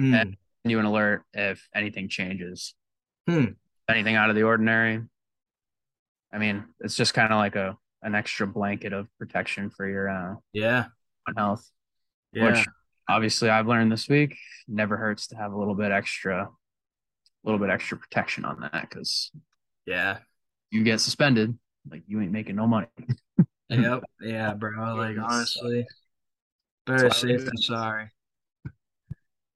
Mm. 0.00 0.14
And 0.20 0.36
you 0.64 0.78
an 0.78 0.84
alert 0.84 1.22
if 1.32 1.68
anything 1.74 2.08
changes. 2.08 2.74
Hmm. 3.28 3.44
Anything 3.88 4.16
out 4.16 4.30
of 4.30 4.36
the 4.36 4.42
ordinary. 4.42 5.02
I 6.32 6.38
mean, 6.38 6.64
it's 6.80 6.96
just 6.96 7.14
kind 7.14 7.32
of 7.32 7.38
like 7.38 7.56
a 7.56 7.76
an 8.02 8.14
extra 8.14 8.46
blanket 8.46 8.92
of 8.92 9.08
protection 9.18 9.70
for 9.70 9.88
your 9.88 10.08
uh 10.08 10.34
Yeah. 10.52 10.86
health. 11.36 11.68
Yeah. 12.36 12.50
Which 12.50 12.66
obviously 13.08 13.48
I've 13.48 13.66
learned 13.66 13.90
this 13.90 14.08
week 14.08 14.36
never 14.68 14.98
hurts 14.98 15.28
to 15.28 15.36
have 15.36 15.52
a 15.52 15.58
little 15.58 15.74
bit 15.74 15.90
extra 15.90 16.44
a 16.44 16.48
little 17.48 17.58
bit 17.58 17.72
extra 17.72 17.96
protection 17.96 18.44
on 18.44 18.60
that 18.60 18.88
because 18.90 19.30
yeah. 19.86 20.18
you 20.70 20.82
get 20.82 21.00
suspended, 21.00 21.56
like 21.90 22.02
you 22.06 22.20
ain't 22.20 22.32
making 22.32 22.56
no 22.56 22.66
money. 22.66 22.88
Yep. 23.68 24.04
Yeah, 24.20 24.54
bro. 24.54 24.94
Like 24.94 25.16
honestly. 25.18 25.84
Better 26.86 27.08
That's 27.08 27.20
why 27.20 27.30
I 27.30 27.32
safe 27.32 27.44
than 27.46 27.56
sorry. 27.56 28.10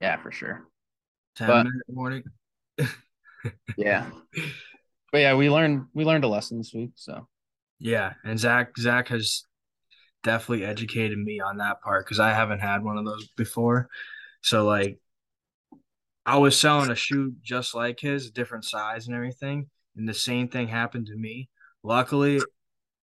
Yeah, 0.01 0.17
for 0.17 0.33
sure. 0.33 0.67
10 1.37 1.47
But- 1.47 1.63
minute 1.63 1.83
warning. 1.87 2.23
Yeah. 3.77 4.07
But 5.13 5.19
yeah, 5.19 5.33
we 5.35 5.49
learned 5.49 5.85
we 5.93 6.03
learned 6.03 6.25
a 6.25 6.27
lesson 6.27 6.57
this 6.57 6.73
week. 6.73 6.91
So 6.95 7.27
Yeah, 7.79 8.13
and 8.25 8.37
Zach 8.37 8.77
Zach 8.77 9.07
has 9.07 9.45
definitely 10.23 10.65
educated 10.65 11.17
me 11.17 11.39
on 11.39 11.57
that 11.57 11.81
part 11.81 12.05
because 12.05 12.19
I 12.19 12.31
haven't 12.31 12.59
had 12.59 12.83
one 12.83 12.97
of 12.97 13.05
those 13.05 13.27
before. 13.37 13.89
So 14.41 14.65
like 14.65 14.99
I 16.25 16.37
was 16.37 16.57
selling 16.57 16.91
a 16.91 16.95
shoe 16.95 17.33
just 17.41 17.73
like 17.73 17.99
his, 17.99 18.31
different 18.31 18.65
size 18.65 19.07
and 19.07 19.15
everything, 19.15 19.69
and 19.95 20.07
the 20.07 20.13
same 20.13 20.47
thing 20.47 20.67
happened 20.67 21.07
to 21.07 21.15
me. 21.15 21.49
Luckily, 21.83 22.41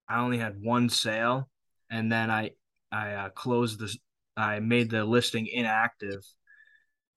I 0.07 0.19
only 0.19 0.37
had 0.37 0.61
one 0.61 0.89
sale, 0.89 1.49
and 1.89 2.11
then 2.11 2.31
I 2.31 2.51
I 2.91 3.13
uh, 3.13 3.29
closed 3.29 3.79
this. 3.79 3.97
I 4.37 4.59
made 4.59 4.89
the 4.89 5.03
listing 5.05 5.47
inactive, 5.47 6.23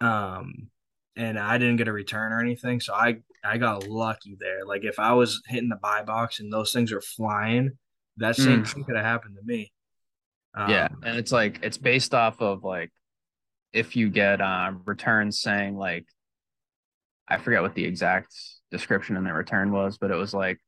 um, 0.01 0.69
and 1.17 1.39
I 1.39 1.59
didn't 1.59 1.77
get 1.77 1.89
a 1.89 1.93
return 1.93 2.33
or 2.33 2.41
anything. 2.41 2.81
So 2.81 2.95
I 2.95 3.19
I 3.45 3.59
got 3.59 3.89
lucky 3.89 4.37
there. 4.39 4.65
Like 4.67 4.85
if 4.85 4.99
I 4.99 5.13
was 5.13 5.41
hitting 5.47 5.69
the 5.69 5.77
buy 5.77 6.03
box 6.03 6.41
and 6.41 6.53
those 6.53 6.73
things 6.73 6.93
are 6.93 7.01
flying, 7.01 7.79
that 8.19 8.37
same 8.37 8.63
Mm. 8.63 8.73
thing 8.75 8.85
could 8.85 8.97
have 8.97 9.05
happened 9.05 9.37
to 9.37 9.47
me. 9.47 9.73
Yeah, 10.57 10.89
Um, 10.91 11.03
and 11.05 11.17
it's 11.19 11.33
like 11.33 11.61
it's 11.63 11.79
based 11.79 12.15
off 12.15 12.41
of 12.41 12.63
like 12.65 12.91
if 13.73 13.97
you 13.97 14.11
get 14.11 14.41
uh 14.41 14.73
returns 14.85 15.41
saying 15.41 15.77
like 15.77 16.05
I 17.29 17.39
forget 17.39 17.63
what 17.63 17.75
the 17.75 17.85
exact 17.85 18.35
description 18.71 19.17
in 19.17 19.25
the 19.25 19.33
return 19.33 19.73
was, 19.73 19.97
but 19.99 20.11
it 20.11 20.17
was 20.17 20.35
like 20.35 20.59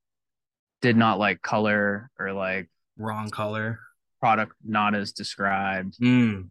did 0.81 0.97
not 0.97 1.19
like 1.19 1.43
color 1.43 2.11
or 2.19 2.33
like 2.33 2.69
wrong 2.97 3.29
color. 3.31 3.79
product 4.21 4.53
not 4.65 4.95
as 4.95 5.13
described. 5.13 5.99
Mm, 6.01 6.49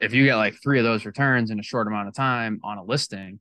If 0.00 0.12
you 0.12 0.24
get 0.24 0.36
like 0.36 0.54
three 0.62 0.78
of 0.78 0.84
those 0.84 1.06
returns 1.06 1.50
in 1.50 1.58
a 1.58 1.62
short 1.62 1.86
amount 1.86 2.08
of 2.08 2.14
time 2.14 2.60
on 2.62 2.76
a 2.78 2.84
listing, 2.84 3.40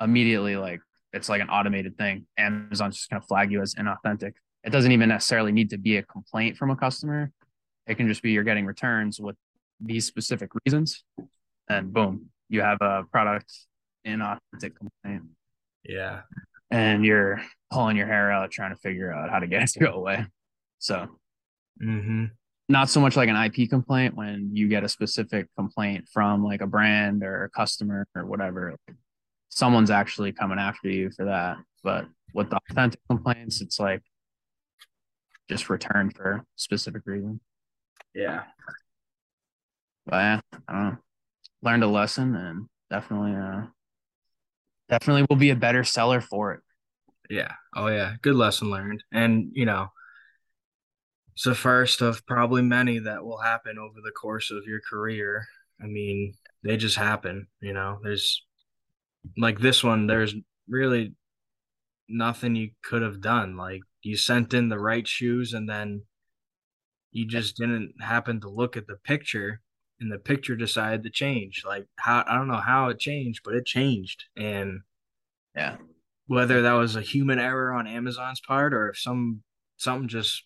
immediately 0.00 0.56
like 0.56 0.80
it's 1.12 1.28
like 1.28 1.42
an 1.42 1.50
automated 1.50 1.98
thing. 1.98 2.26
Amazon's 2.38 2.96
just 2.96 3.10
gonna 3.10 3.20
flag 3.20 3.52
you 3.52 3.60
as 3.60 3.74
inauthentic. 3.74 4.32
It 4.64 4.70
doesn't 4.70 4.92
even 4.92 5.08
necessarily 5.10 5.52
need 5.52 5.70
to 5.70 5.78
be 5.78 5.96
a 5.98 6.02
complaint 6.02 6.56
from 6.56 6.70
a 6.70 6.76
customer. 6.76 7.30
It 7.86 7.96
can 7.96 8.08
just 8.08 8.22
be 8.22 8.32
you're 8.32 8.44
getting 8.44 8.66
returns 8.66 9.20
with 9.20 9.36
these 9.80 10.06
specific 10.06 10.50
reasons, 10.64 11.04
and 11.68 11.92
boom, 11.92 12.26
you 12.48 12.60
have 12.62 12.78
a 12.80 13.04
product 13.10 13.52
inauthentic 14.06 14.72
complaint, 14.76 15.24
yeah. 15.84 16.20
and 16.70 17.04
you're 17.04 17.42
pulling 17.72 17.96
your 17.96 18.06
hair 18.06 18.30
out 18.30 18.50
trying 18.50 18.70
to 18.74 18.80
figure 18.80 19.12
out 19.12 19.30
how 19.30 19.38
to 19.38 19.46
get 19.46 19.62
it 19.62 19.68
to 19.70 19.80
go 19.80 19.92
away. 19.92 20.26
So 20.78 21.08
Mm-hmm. 21.82 22.26
not 22.68 22.90
so 22.90 23.00
much 23.00 23.16
like 23.16 23.28
an 23.28 23.36
IP 23.36 23.68
complaint 23.68 24.14
when 24.14 24.50
you 24.52 24.68
get 24.68 24.84
a 24.84 24.88
specific 24.88 25.48
complaint 25.56 26.06
from 26.12 26.44
like 26.44 26.60
a 26.60 26.66
brand 26.66 27.22
or 27.24 27.44
a 27.44 27.50
customer 27.50 28.06
or 28.14 28.26
whatever. 28.26 28.76
Someone's 29.48 29.90
actually 29.90 30.32
coming 30.32 30.58
after 30.58 30.88
you 30.88 31.10
for 31.10 31.24
that. 31.24 31.56
But 31.82 32.06
with 32.34 32.50
the 32.50 32.58
authentic 32.70 33.00
complaints, 33.08 33.60
it's 33.60 33.80
like 33.80 34.02
just 35.48 35.68
return 35.70 36.10
for 36.10 36.44
specific 36.56 37.02
reason. 37.04 37.40
Yeah. 38.14 38.44
But 40.06 40.16
yeah, 40.16 40.40
I 40.68 40.72
don't 40.72 40.90
know. 40.90 40.96
Learned 41.62 41.84
a 41.84 41.88
lesson 41.88 42.34
and 42.34 42.68
definitely 42.90 43.34
uh 43.34 43.66
definitely 44.88 45.26
will 45.28 45.36
be 45.36 45.50
a 45.50 45.56
better 45.56 45.84
seller 45.84 46.20
for 46.20 46.52
it. 46.52 46.60
Yeah. 47.30 47.52
Oh 47.74 47.86
yeah. 47.88 48.14
Good 48.20 48.34
lesson 48.34 48.70
learned. 48.70 49.02
And 49.12 49.50
you 49.54 49.64
know, 49.64 49.88
it's 51.34 51.44
the 51.44 51.54
first 51.54 52.02
of 52.02 52.26
probably 52.26 52.62
many 52.62 52.98
that 52.98 53.24
will 53.24 53.38
happen 53.38 53.78
over 53.78 54.00
the 54.04 54.10
course 54.10 54.50
of 54.50 54.64
your 54.66 54.80
career. 54.80 55.46
I 55.82 55.86
mean, 55.86 56.34
they 56.62 56.76
just 56.76 56.96
happen, 56.96 57.46
you 57.60 57.72
know. 57.72 57.98
There's 58.02 58.44
like 59.38 59.58
this 59.58 59.82
one, 59.82 60.06
there's 60.06 60.34
really 60.68 61.14
nothing 62.08 62.54
you 62.54 62.70
could 62.84 63.02
have 63.02 63.20
done. 63.20 63.56
Like 63.56 63.82
you 64.02 64.16
sent 64.16 64.52
in 64.52 64.68
the 64.68 64.78
right 64.78 65.06
shoes 65.06 65.54
and 65.54 65.68
then 65.68 66.02
you 67.12 67.26
just 67.26 67.56
didn't 67.56 67.94
happen 68.00 68.40
to 68.40 68.48
look 68.48 68.76
at 68.76 68.86
the 68.86 68.96
picture 68.96 69.60
and 70.00 70.10
the 70.10 70.18
picture 70.18 70.56
decided 70.56 71.02
to 71.04 71.10
change. 71.10 71.62
Like 71.66 71.86
how 71.96 72.24
I 72.26 72.34
don't 72.34 72.48
know 72.48 72.56
how 72.56 72.88
it 72.88 72.98
changed, 72.98 73.42
but 73.44 73.54
it 73.54 73.66
changed. 73.66 74.24
And 74.36 74.80
Yeah. 75.54 75.76
whether 76.26 76.62
that 76.62 76.72
was 76.72 76.96
a 76.96 77.02
human 77.02 77.38
error 77.38 77.72
on 77.72 77.86
Amazon's 77.86 78.40
part 78.40 78.72
or 78.74 78.88
if 78.90 78.98
some 78.98 79.42
something 79.76 80.08
just 80.08 80.44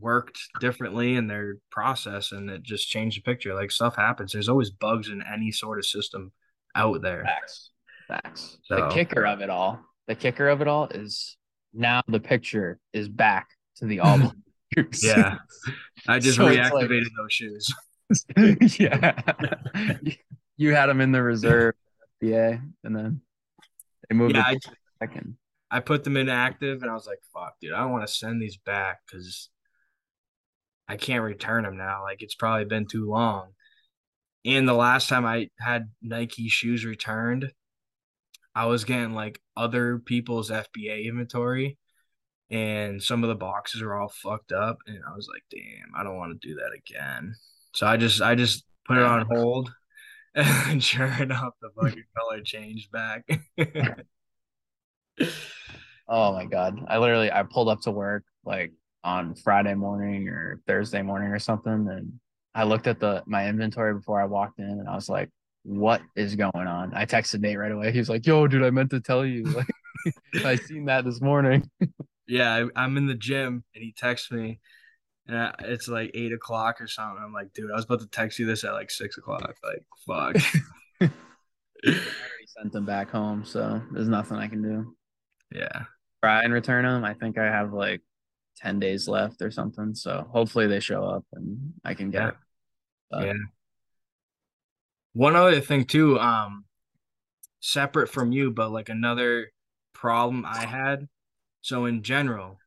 worked 0.00 0.38
differently 0.60 1.14
in 1.14 1.26
their 1.26 1.56
process 1.70 2.32
and 2.32 2.48
it 2.50 2.62
just 2.62 2.88
changed 2.88 3.18
the 3.18 3.22
picture. 3.22 3.54
Like 3.54 3.70
stuff 3.70 3.96
happens. 3.96 4.32
There's 4.32 4.48
always 4.48 4.70
bugs 4.70 5.08
in 5.08 5.22
any 5.22 5.52
sort 5.52 5.78
of 5.78 5.86
system 5.86 6.32
out 6.74 7.02
there. 7.02 7.22
Facts. 7.24 7.70
Facts. 8.08 8.58
So- 8.64 8.76
The 8.76 8.88
kicker 8.88 9.24
of 9.26 9.40
it 9.40 9.50
all, 9.50 9.80
the 10.08 10.14
kicker 10.14 10.48
of 10.48 10.60
it 10.60 10.68
all 10.68 10.88
is 10.88 11.36
now 11.72 12.02
the 12.08 12.20
picture 12.20 12.78
is 12.92 13.08
back 13.08 13.48
to 13.76 13.86
the 13.86 13.96
black 14.02 14.32
shoes. 14.76 15.04
Yeah. 15.04 15.38
I 16.08 16.18
just 16.18 16.36
So 16.36 16.46
it's 16.48 16.70
like- 16.70 16.88
reactivated 16.88 17.08
those 17.16 17.32
shoes. 17.32 17.74
yeah. 18.80 19.20
you 20.56 20.74
had 20.74 20.86
them 20.86 21.00
in 21.00 21.12
the 21.12 21.22
reserve 21.22 21.74
FBA 22.22 22.60
and 22.84 22.96
then 22.96 23.20
they 24.08 24.16
moved 24.16 24.36
Yeah, 24.36 24.42
I, 24.46 24.58
second. 25.00 25.36
I 25.70 25.80
put 25.80 26.04
them 26.04 26.16
in 26.16 26.28
active 26.28 26.82
and 26.82 26.90
I 26.90 26.94
was 26.94 27.06
like, 27.06 27.18
fuck, 27.32 27.54
dude, 27.60 27.72
I 27.72 27.80
don't 27.80 27.92
want 27.92 28.06
to 28.06 28.12
send 28.12 28.40
these 28.40 28.56
back 28.58 29.00
because 29.06 29.48
I 30.86 30.96
can't 30.96 31.24
return 31.24 31.64
them 31.64 31.76
now. 31.76 32.02
Like 32.02 32.22
it's 32.22 32.34
probably 32.34 32.66
been 32.66 32.86
too 32.86 33.08
long. 33.08 33.48
And 34.44 34.68
the 34.68 34.74
last 34.74 35.08
time 35.08 35.24
I 35.24 35.48
had 35.58 35.90
Nike 36.02 36.48
shoes 36.48 36.84
returned, 36.84 37.50
I 38.54 38.66
was 38.66 38.84
getting 38.84 39.14
like 39.14 39.40
other 39.56 39.98
people's 39.98 40.50
FBA 40.50 41.06
inventory 41.08 41.78
and 42.54 43.02
some 43.02 43.24
of 43.24 43.28
the 43.28 43.34
boxes 43.34 43.82
are 43.82 43.94
all 43.94 44.12
fucked 44.22 44.52
up. 44.52 44.78
And 44.86 45.00
I 45.10 45.14
was 45.16 45.28
like, 45.28 45.42
damn, 45.50 45.92
I 45.96 46.04
don't 46.04 46.16
want 46.16 46.40
to 46.40 46.48
do 46.48 46.54
that 46.54 46.70
again. 46.72 47.34
So 47.72 47.84
I 47.86 47.96
just 47.96 48.22
I 48.22 48.36
just 48.36 48.64
put 48.86 48.96
it 48.96 49.02
on 49.02 49.26
hold. 49.26 49.72
And 50.36 50.82
sure 50.82 51.06
enough, 51.06 51.54
the 51.62 51.70
fucking 51.80 52.02
color 52.18 52.40
changed 52.42 52.90
back. 52.90 53.24
Oh 56.06 56.32
my 56.34 56.44
god. 56.44 56.78
I 56.88 56.98
literally 56.98 57.32
I 57.32 57.44
pulled 57.44 57.68
up 57.68 57.80
to 57.82 57.90
work 57.90 58.24
like 58.44 58.72
on 59.04 59.34
Friday 59.34 59.74
morning 59.74 60.28
or 60.28 60.60
Thursday 60.66 61.00
morning 61.00 61.30
or 61.30 61.38
something 61.38 61.72
and 61.72 62.20
I 62.54 62.64
looked 62.64 62.86
at 62.86 63.00
the 63.00 63.22
my 63.26 63.48
inventory 63.48 63.94
before 63.94 64.20
I 64.20 64.26
walked 64.26 64.58
in 64.58 64.68
and 64.68 64.86
I 64.86 64.94
was 64.94 65.08
like, 65.08 65.30
what 65.62 66.02
is 66.14 66.36
going 66.36 66.52
on? 66.54 66.92
I 66.94 67.06
texted 67.06 67.40
Nate 67.40 67.58
right 67.58 67.72
away. 67.72 67.90
He 67.90 67.98
was 67.98 68.10
like, 68.10 68.26
yo, 68.26 68.46
dude, 68.46 68.64
I 68.64 68.70
meant 68.70 68.90
to 68.90 69.00
tell 69.00 69.24
you. 69.24 69.44
Like 69.44 69.68
I 70.44 70.56
seen 70.56 70.84
that 70.86 71.06
this 71.06 71.22
morning. 71.22 71.70
Yeah, 72.26 72.66
I, 72.76 72.84
I'm 72.84 72.96
in 72.96 73.06
the 73.06 73.14
gym 73.14 73.64
and 73.74 73.84
he 73.84 73.92
texts 73.92 74.30
me, 74.30 74.60
and 75.26 75.36
I, 75.38 75.54
it's 75.60 75.88
like 75.88 76.10
eight 76.14 76.32
o'clock 76.32 76.80
or 76.80 76.86
something. 76.86 77.22
I'm 77.24 77.32
like, 77.32 77.52
dude, 77.52 77.70
I 77.70 77.74
was 77.76 77.84
about 77.84 78.00
to 78.00 78.06
text 78.08 78.38
you 78.38 78.46
this 78.46 78.64
at 78.64 78.72
like 78.72 78.90
six 78.90 79.18
o'clock. 79.18 79.54
Like, 79.62 79.84
fuck. 80.06 80.42
I 81.00 81.88
already 81.88 82.46
sent 82.46 82.72
them 82.72 82.86
back 82.86 83.10
home, 83.10 83.44
so 83.44 83.82
there's 83.92 84.08
nothing 84.08 84.38
I 84.38 84.48
can 84.48 84.62
do. 84.62 84.96
yeah, 85.52 85.84
Try 86.22 86.42
and 86.44 86.52
return 86.52 86.84
them. 86.84 87.04
I 87.04 87.12
think 87.14 87.36
I 87.36 87.44
have 87.44 87.72
like 87.74 88.00
10 88.58 88.78
days 88.78 89.06
left 89.08 89.42
or 89.42 89.50
something. 89.50 89.94
So 89.94 90.26
hopefully 90.32 90.66
they 90.66 90.80
show 90.80 91.04
up 91.04 91.24
and 91.34 91.74
I 91.84 91.92
can 91.94 92.10
get 92.10 92.22
Yeah. 92.22 92.28
it. 92.28 92.34
But 93.10 93.26
Yeah. 93.26 93.32
One 95.12 95.36
other 95.36 95.60
thing 95.60 95.84
too, 95.84 96.18
um, 96.18 96.64
separate 97.60 98.08
from 98.08 98.32
you, 98.32 98.50
but 98.50 98.70
like 98.70 98.88
another 98.88 99.50
problem 99.92 100.44
I 100.46 100.64
had. 100.66 101.08
So 101.64 101.86
in 101.86 102.02
general, 102.02 102.58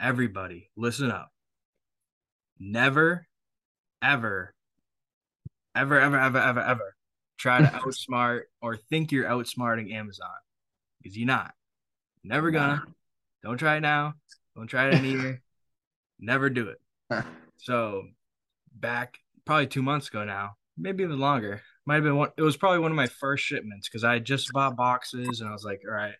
everybody, 0.00 0.70
listen 0.76 1.08
up. 1.08 1.30
Never, 2.58 3.28
ever, 4.02 4.52
ever, 5.76 6.00
ever, 6.00 6.18
ever, 6.18 6.38
ever, 6.38 6.60
ever 6.60 6.96
try 7.38 7.60
to 7.60 7.66
outsmart 7.68 8.40
or 8.60 8.76
think 8.76 9.12
you're 9.12 9.28
outsmarting 9.28 9.92
Amazon 9.92 10.34
because 11.00 11.16
you're 11.16 11.28
not. 11.28 11.54
Never 12.24 12.50
gonna. 12.50 12.82
Don't 13.44 13.56
try 13.56 13.76
it 13.76 13.82
now. 13.82 14.14
Don't 14.56 14.66
try 14.66 14.88
it 14.88 14.94
any 14.94 15.12
year. 15.12 15.42
Never 16.18 16.50
do 16.50 16.70
it. 16.70 17.24
So 17.58 18.02
back 18.74 19.18
probably 19.44 19.68
two 19.68 19.82
months 19.82 20.08
ago 20.08 20.24
now, 20.24 20.56
maybe 20.76 21.04
even 21.04 21.20
longer. 21.20 21.62
Might 21.86 21.94
have 21.94 22.04
been 22.04 22.16
one. 22.16 22.30
It 22.36 22.42
was 22.42 22.56
probably 22.56 22.80
one 22.80 22.90
of 22.90 22.96
my 22.96 23.06
first 23.06 23.44
shipments 23.44 23.88
because 23.88 24.02
I 24.02 24.18
just 24.18 24.52
bought 24.52 24.74
boxes 24.74 25.40
and 25.40 25.48
I 25.48 25.52
was 25.52 25.64
like, 25.64 25.82
all 25.86 25.94
right, 25.94 26.14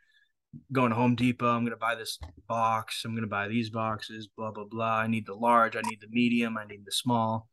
going 0.73 0.91
to 0.91 0.97
Home 0.97 1.15
Depot. 1.15 1.49
I'm 1.49 1.65
gonna 1.65 1.77
buy 1.77 1.95
this 1.95 2.19
box. 2.49 3.05
I'm 3.05 3.15
gonna 3.15 3.27
buy 3.27 3.49
these 3.49 3.71
boxes. 3.71 4.29
Blah 4.37 4.51
blah 4.51 4.65
blah. 4.65 4.99
I 4.99 5.07
need 5.07 5.27
the 5.27 5.35
large. 5.35 5.77
I 5.77 5.83
need 5.83 6.01
the 6.01 6.09
medium. 6.11 6.57
I 6.57 6.67
need 6.67 6.85
the 6.85 6.93
small. 6.93 7.49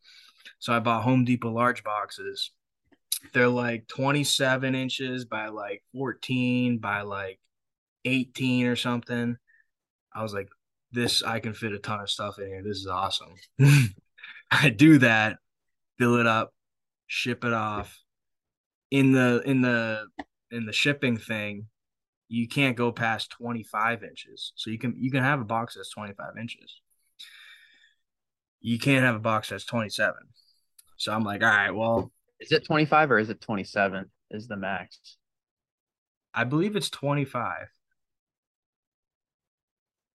So 0.60 0.74
I 0.74 0.80
bought 0.80 1.04
Home 1.04 1.26
Depot 1.26 1.52
large 1.52 1.84
boxes. 1.84 2.52
They're 3.34 3.48
like 3.48 3.88
27 3.88 4.76
inches 4.76 5.26
by 5.26 5.48
like 5.48 5.84
14 5.94 6.78
by 6.80 7.02
like 7.02 7.40
18 8.06 8.68
or 8.68 8.76
something. 8.76 9.38
I 10.14 10.24
was 10.24 10.34
like, 10.34 10.48
this 10.92 11.24
I 11.24 11.40
can 11.40 11.54
fit 11.54 11.74
a 11.74 11.80
ton 11.80 12.00
of 12.00 12.10
stuff 12.10 12.40
in 12.40 12.48
here. 12.48 12.64
This 12.64 12.78
is 12.78 12.88
awesome. 12.88 13.36
I 14.52 14.70
do 14.70 15.00
that, 15.00 15.38
fill 16.00 16.16
it 16.16 16.28
up, 16.28 16.54
ship 17.08 17.44
it 17.44 17.54
off. 17.54 18.00
In 18.90 19.12
the 19.12 19.42
in 19.46 19.62
the 19.62 20.08
in 20.50 20.66
the 20.66 20.72
shipping 20.72 21.18
thing, 21.18 21.68
you 22.30 22.48
can't 22.48 22.76
go 22.76 22.92
past 22.92 23.32
25 23.32 24.04
inches. 24.04 24.52
So 24.56 24.70
you 24.70 24.78
can 24.78 24.96
you 24.98 25.12
can 25.12 25.24
have 25.24 25.40
a 25.42 25.46
box 25.46 25.76
that's 25.76 25.90
25 25.92 26.38
inches. 26.40 26.82
You 28.60 28.80
can't 28.80 29.06
have 29.06 29.16
a 29.16 29.20
box 29.20 29.50
that's 29.50 29.66
27. 29.66 30.14
So 30.98 31.14
I'm 31.14 31.24
like, 31.24 31.44
all 31.44 31.50
right, 31.50 31.72
well, 31.72 32.12
is 32.40 32.52
it 32.52 32.66
25 32.66 33.12
or 33.12 33.20
is 33.20 33.30
it 33.30 33.40
27 33.40 34.06
is 34.32 34.48
the 34.48 34.58
max? 34.58 35.00
I 36.34 36.44
believe 36.44 36.76
it's 36.76 36.90
25. 36.90 37.68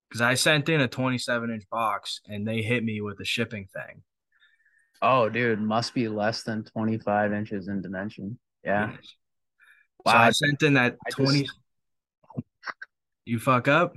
Because 0.08 0.20
I 0.20 0.34
sent 0.34 0.68
in 0.68 0.80
a 0.80 0.88
27 0.88 1.50
inch 1.50 1.64
box 1.70 2.20
and 2.26 2.46
they 2.46 2.60
hit 2.62 2.84
me 2.84 3.00
with 3.00 3.16
the 3.16 3.24
shipping 3.24 3.68
thing. 3.72 4.02
Oh, 5.00 5.28
dude, 5.28 5.60
must 5.60 5.94
be 5.94 6.08
less 6.08 6.42
than 6.42 6.64
25 6.64 7.32
inches 7.32 7.68
in 7.68 7.80
dimension. 7.80 8.38
Yeah. 8.64 8.92
So 10.06 10.12
I 10.12 10.30
sent 10.30 10.62
in 10.62 10.74
that 10.74 10.96
I 11.06 11.10
20. 11.10 11.42
just- 11.44 11.58
You 13.24 13.38
fuck 13.38 13.68
up, 13.68 13.94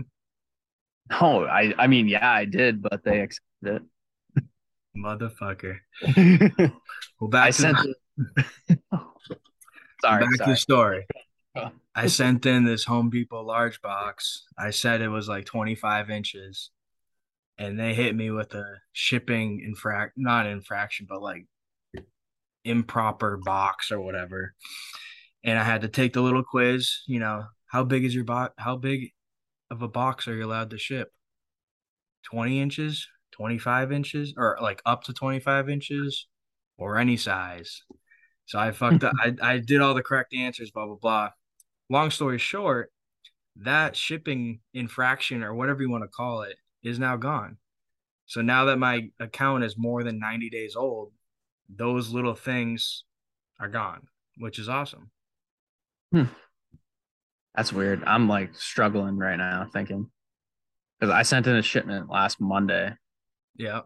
No, 1.09 1.45
I 1.45 1.73
I 1.77 1.87
mean, 1.87 2.07
yeah, 2.07 2.29
I 2.29 2.45
did, 2.45 2.81
but 2.81 3.03
they 3.03 3.21
accepted 3.21 3.41
it. 3.63 3.83
motherfucker. 4.97 5.79
Well, 7.19 7.29
back 7.29 7.47
I 7.47 7.51
to 7.51 7.53
sent 7.53 7.77
the, 7.81 7.95
sorry, 10.01 10.25
back 10.25 10.39
to 10.43 10.51
the 10.51 10.55
story. 10.57 11.05
I 11.95 12.07
sent 12.07 12.45
in 12.45 12.65
this 12.65 12.83
Home 12.85 13.09
Depot 13.09 13.43
large 13.43 13.81
box. 13.81 14.43
I 14.57 14.71
said 14.71 15.01
it 15.01 15.07
was 15.09 15.29
like 15.29 15.45
25 15.45 16.09
inches, 16.09 16.71
and 17.57 17.79
they 17.79 17.93
hit 17.93 18.15
me 18.15 18.31
with 18.31 18.53
a 18.55 18.65
shipping 18.93 19.61
infract, 19.65 20.13
not 20.17 20.47
infraction, 20.47 21.07
but 21.09 21.21
like 21.21 21.45
improper 22.63 23.37
box 23.37 23.91
or 23.91 24.01
whatever. 24.01 24.53
And 25.43 25.59
I 25.59 25.63
had 25.63 25.81
to 25.81 25.87
take 25.87 26.13
the 26.13 26.21
little 26.21 26.43
quiz. 26.43 27.01
You 27.07 27.19
know, 27.19 27.45
how 27.75 27.83
big 27.83 28.05
is 28.05 28.15
your 28.15 28.23
box? 28.23 28.53
How 28.57 28.77
big 28.77 29.11
of 29.69 29.81
a 29.81 29.87
box 29.89 30.29
are 30.29 30.33
you 30.33 30.45
allowed 30.45 30.69
to 30.69 30.77
ship? 30.77 31.11
20 32.23 32.61
inches, 32.61 33.05
25 33.33 33.91
inches, 33.91 34.33
or 34.37 34.57
like 34.61 34.81
up 34.85 35.03
to 35.03 35.13
25 35.13 35.67
inches, 35.67 36.25
or 36.77 36.97
any 36.97 37.17
size. 37.17 37.83
So 38.45 38.59
I 38.59 38.71
fucked 38.71 39.03
up. 39.03 39.11
I, 39.19 39.35
I 39.41 39.57
did 39.57 39.81
all 39.81 39.93
the 39.93 40.01
correct 40.01 40.33
answers, 40.33 40.71
blah, 40.71 40.85
blah, 40.85 40.95
blah. 40.95 41.29
Long 41.89 42.11
story 42.11 42.37
short, 42.37 42.93
that 43.57 43.97
shipping 43.97 44.61
infraction 44.73 45.43
or 45.43 45.53
whatever 45.53 45.81
you 45.81 45.89
want 45.89 46.05
to 46.05 46.07
call 46.07 46.43
it 46.43 46.55
is 46.81 46.97
now 46.97 47.17
gone. 47.17 47.57
So 48.25 48.41
now 48.41 48.63
that 48.65 48.79
my 48.79 49.09
account 49.19 49.65
is 49.65 49.77
more 49.77 50.01
than 50.01 50.17
90 50.17 50.49
days 50.49 50.77
old, 50.77 51.11
those 51.67 52.09
little 52.09 52.35
things 52.35 53.03
are 53.59 53.67
gone, 53.67 54.03
which 54.37 54.59
is 54.59 54.69
awesome. 54.69 55.11
Hmm. 56.13 56.23
That's 57.55 57.71
weird. 57.71 58.03
I'm 58.05 58.27
like 58.27 58.53
struggling 58.55 59.17
right 59.17 59.37
now 59.37 59.67
thinking 59.71 60.09
because 60.99 61.13
I 61.13 61.21
sent 61.23 61.47
in 61.47 61.55
a 61.55 61.61
shipment 61.61 62.09
last 62.09 62.39
Monday 62.41 62.93
Yeah. 63.55 63.81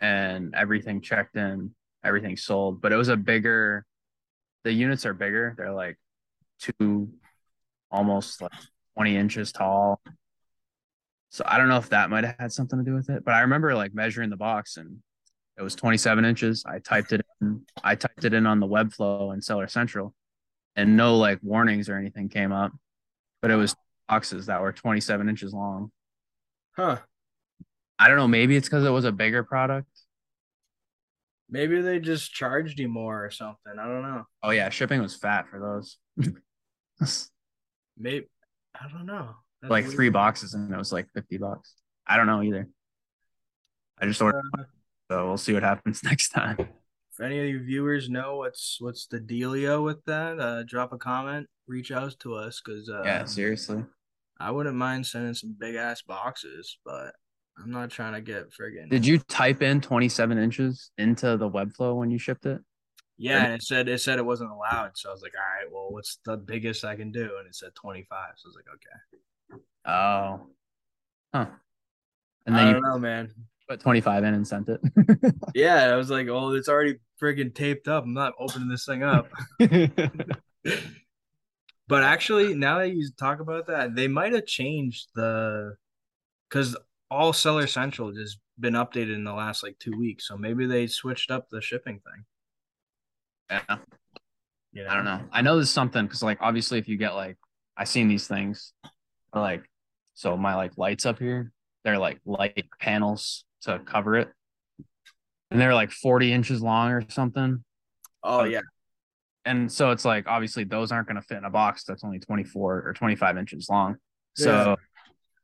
and 0.00 0.54
everything 0.54 1.00
checked 1.00 1.36
in, 1.36 1.74
everything 2.04 2.36
sold, 2.36 2.80
but 2.80 2.92
it 2.92 2.96
was 2.96 3.08
a 3.08 3.16
bigger. 3.16 3.84
The 4.64 4.72
units 4.72 5.04
are 5.06 5.14
bigger. 5.14 5.54
They're 5.56 5.72
like 5.72 5.98
two, 6.58 7.10
almost 7.90 8.40
like 8.42 8.52
20 8.96 9.16
inches 9.16 9.52
tall. 9.52 10.00
So 11.30 11.44
I 11.46 11.58
don't 11.58 11.68
know 11.68 11.76
if 11.78 11.90
that 11.90 12.10
might 12.10 12.24
have 12.24 12.36
had 12.38 12.52
something 12.52 12.78
to 12.78 12.84
do 12.84 12.94
with 12.94 13.08
it, 13.10 13.24
but 13.24 13.34
I 13.34 13.40
remember 13.42 13.74
like 13.74 13.94
measuring 13.94 14.30
the 14.30 14.36
box 14.36 14.76
and 14.78 14.98
it 15.58 15.62
was 15.62 15.74
27 15.74 16.24
inches. 16.24 16.64
I 16.66 16.78
typed 16.78 17.12
it 17.12 17.20
in. 17.42 17.62
I 17.84 17.94
typed 17.94 18.24
it 18.24 18.32
in 18.32 18.46
on 18.46 18.60
the 18.60 18.66
workflow 18.66 19.32
and 19.32 19.44
Seller 19.44 19.68
Central, 19.68 20.14
and 20.74 20.96
no 20.96 21.18
like 21.18 21.38
warnings 21.42 21.90
or 21.90 21.96
anything 21.96 22.30
came 22.30 22.50
up. 22.50 22.72
But 23.42 23.50
it 23.50 23.56
was 23.56 23.74
boxes 24.08 24.46
that 24.46 24.60
were 24.60 24.72
27 24.72 25.28
inches 25.28 25.52
long. 25.54 25.90
Huh. 26.76 26.98
I 27.98 28.08
don't 28.08 28.16
know. 28.16 28.28
Maybe 28.28 28.56
it's 28.56 28.68
because 28.68 28.84
it 28.84 28.90
was 28.90 29.04
a 29.04 29.12
bigger 29.12 29.42
product. 29.44 29.88
Maybe 31.48 31.80
they 31.80 31.98
just 31.98 32.32
charged 32.32 32.78
you 32.78 32.88
more 32.88 33.24
or 33.24 33.30
something. 33.30 33.72
I 33.78 33.84
don't 33.86 34.02
know. 34.02 34.24
Oh 34.42 34.50
yeah, 34.50 34.68
shipping 34.70 35.00
was 35.02 35.16
fat 35.16 35.46
for 35.50 35.58
those. 35.58 35.96
Maybe 37.98 38.26
I 38.80 38.88
don't 38.88 39.06
know. 39.06 39.34
That's 39.60 39.70
like 39.70 39.84
weird. 39.84 39.94
three 39.96 40.08
boxes, 40.10 40.54
and 40.54 40.72
it 40.72 40.76
was 40.78 40.92
like 40.92 41.08
50 41.14 41.38
bucks. 41.38 41.74
I 42.06 42.16
don't 42.16 42.26
know 42.26 42.42
either. 42.42 42.68
I 44.00 44.06
just 44.06 44.22
ordered, 44.22 44.42
Uh, 44.58 44.62
so 45.10 45.26
we'll 45.28 45.36
see 45.36 45.52
what 45.52 45.62
happens 45.62 46.02
next 46.04 46.30
time. 46.30 46.56
if 46.58 47.20
any 47.20 47.38
of 47.40 47.46
you 47.46 47.62
viewers 47.62 48.08
know 48.08 48.36
what's 48.36 48.78
what's 48.80 49.06
the 49.06 49.18
dealio 49.20 49.84
with 49.84 50.02
that, 50.06 50.38
uh, 50.40 50.62
drop 50.62 50.92
a 50.92 50.98
comment, 50.98 51.48
reach 51.70 51.92
out 51.92 52.18
to 52.20 52.34
us 52.34 52.60
because 52.62 52.88
uh, 52.88 53.02
Yeah, 53.04 53.24
seriously. 53.24 53.84
I 54.38 54.50
wouldn't 54.50 54.76
mind 54.76 55.06
sending 55.06 55.34
some 55.34 55.54
big 55.58 55.76
ass 55.76 56.02
boxes, 56.02 56.78
but 56.84 57.14
I'm 57.58 57.70
not 57.70 57.90
trying 57.90 58.14
to 58.14 58.20
get 58.20 58.50
friggin' 58.50 58.90
Did 58.90 59.06
you 59.06 59.18
type 59.18 59.62
in 59.62 59.80
27 59.80 60.38
inches 60.38 60.90
into 60.98 61.36
the 61.36 61.48
workflow 61.48 61.96
when 61.96 62.10
you 62.10 62.18
shipped 62.18 62.46
it? 62.46 62.60
Yeah, 63.18 63.44
and 63.44 63.54
it 63.54 63.62
said 63.62 63.88
it 63.88 64.00
said 64.00 64.18
it 64.18 64.24
wasn't 64.24 64.50
allowed. 64.50 64.92
So 64.94 65.10
I 65.10 65.12
was 65.12 65.22
like, 65.22 65.34
all 65.36 65.42
right, 65.42 65.70
well, 65.70 65.92
what's 65.92 66.18
the 66.24 66.38
biggest 66.38 66.84
I 66.86 66.96
can 66.96 67.12
do? 67.12 67.30
And 67.38 67.46
it 67.46 67.54
said 67.54 67.74
25. 67.74 68.28
So 68.36 68.46
I 68.46 68.48
was 68.48 68.56
like, 68.56 68.64
okay. 68.74 69.62
Oh, 69.84 70.46
huh. 71.34 71.46
And 72.46 72.56
I 72.56 72.58
then 72.58 72.66
don't 72.72 72.76
you 72.76 72.88
know, 72.88 72.98
man. 72.98 73.30
put 73.68 73.80
25 73.80 74.24
in 74.24 74.34
and 74.34 74.48
sent 74.48 74.68
it. 74.70 74.80
Yeah, 75.54 75.92
I 75.92 75.96
was 75.96 76.10
like, 76.10 76.28
oh, 76.28 76.52
it's 76.52 76.68
already 76.68 76.98
friggin' 77.20 77.54
taped 77.54 77.88
up. 77.88 78.04
I'm 78.04 78.14
not 78.14 78.34
opening 78.38 78.68
this 78.68 78.86
thing 78.86 79.02
up. 79.02 79.28
But 81.90 82.04
actually, 82.04 82.54
now 82.54 82.78
that 82.78 82.90
you 82.90 83.10
talk 83.18 83.40
about 83.40 83.66
that, 83.66 83.96
they 83.96 84.06
might 84.06 84.32
have 84.32 84.46
changed 84.46 85.08
the 85.16 85.74
because 86.48 86.76
all 87.10 87.32
Seller 87.32 87.66
Central 87.66 88.12
just 88.12 88.38
been 88.60 88.74
updated 88.74 89.16
in 89.16 89.24
the 89.24 89.32
last 89.32 89.64
like 89.64 89.76
two 89.80 89.98
weeks. 89.98 90.28
So 90.28 90.36
maybe 90.36 90.66
they 90.66 90.86
switched 90.86 91.32
up 91.32 91.48
the 91.50 91.60
shipping 91.60 92.00
thing. 93.50 93.60
yeah. 93.68 93.76
You 94.72 94.86
I 94.88 94.94
don't 94.94 95.04
know. 95.04 95.20
I 95.32 95.42
know 95.42 95.56
there's 95.56 95.68
something 95.68 96.04
because 96.06 96.22
like 96.22 96.38
obviously 96.40 96.78
if 96.78 96.86
you 96.86 96.96
get 96.96 97.16
like 97.16 97.36
I 97.76 97.82
seen 97.82 98.06
these 98.06 98.28
things 98.28 98.72
are 99.32 99.42
like 99.42 99.64
so 100.14 100.36
my 100.36 100.54
like 100.54 100.78
lights 100.78 101.06
up 101.06 101.18
here, 101.18 101.50
they're 101.82 101.98
like 101.98 102.20
light 102.24 102.68
panels 102.78 103.44
to 103.62 103.80
cover 103.80 104.14
it. 104.14 104.28
And 105.50 105.60
they're 105.60 105.74
like 105.74 105.90
40 105.90 106.32
inches 106.32 106.62
long 106.62 106.92
or 106.92 107.04
something. 107.08 107.64
Oh 108.22 108.44
yeah, 108.44 108.60
And 109.44 109.70
so 109.72 109.90
it's 109.90 110.04
like 110.04 110.26
obviously 110.28 110.64
those 110.64 110.92
aren't 110.92 111.08
gonna 111.08 111.22
fit 111.22 111.38
in 111.38 111.44
a 111.44 111.50
box 111.50 111.84
that's 111.84 112.04
only 112.04 112.18
24 112.18 112.82
or 112.86 112.92
25 112.92 113.38
inches 113.38 113.68
long. 113.70 113.96
So 114.36 114.76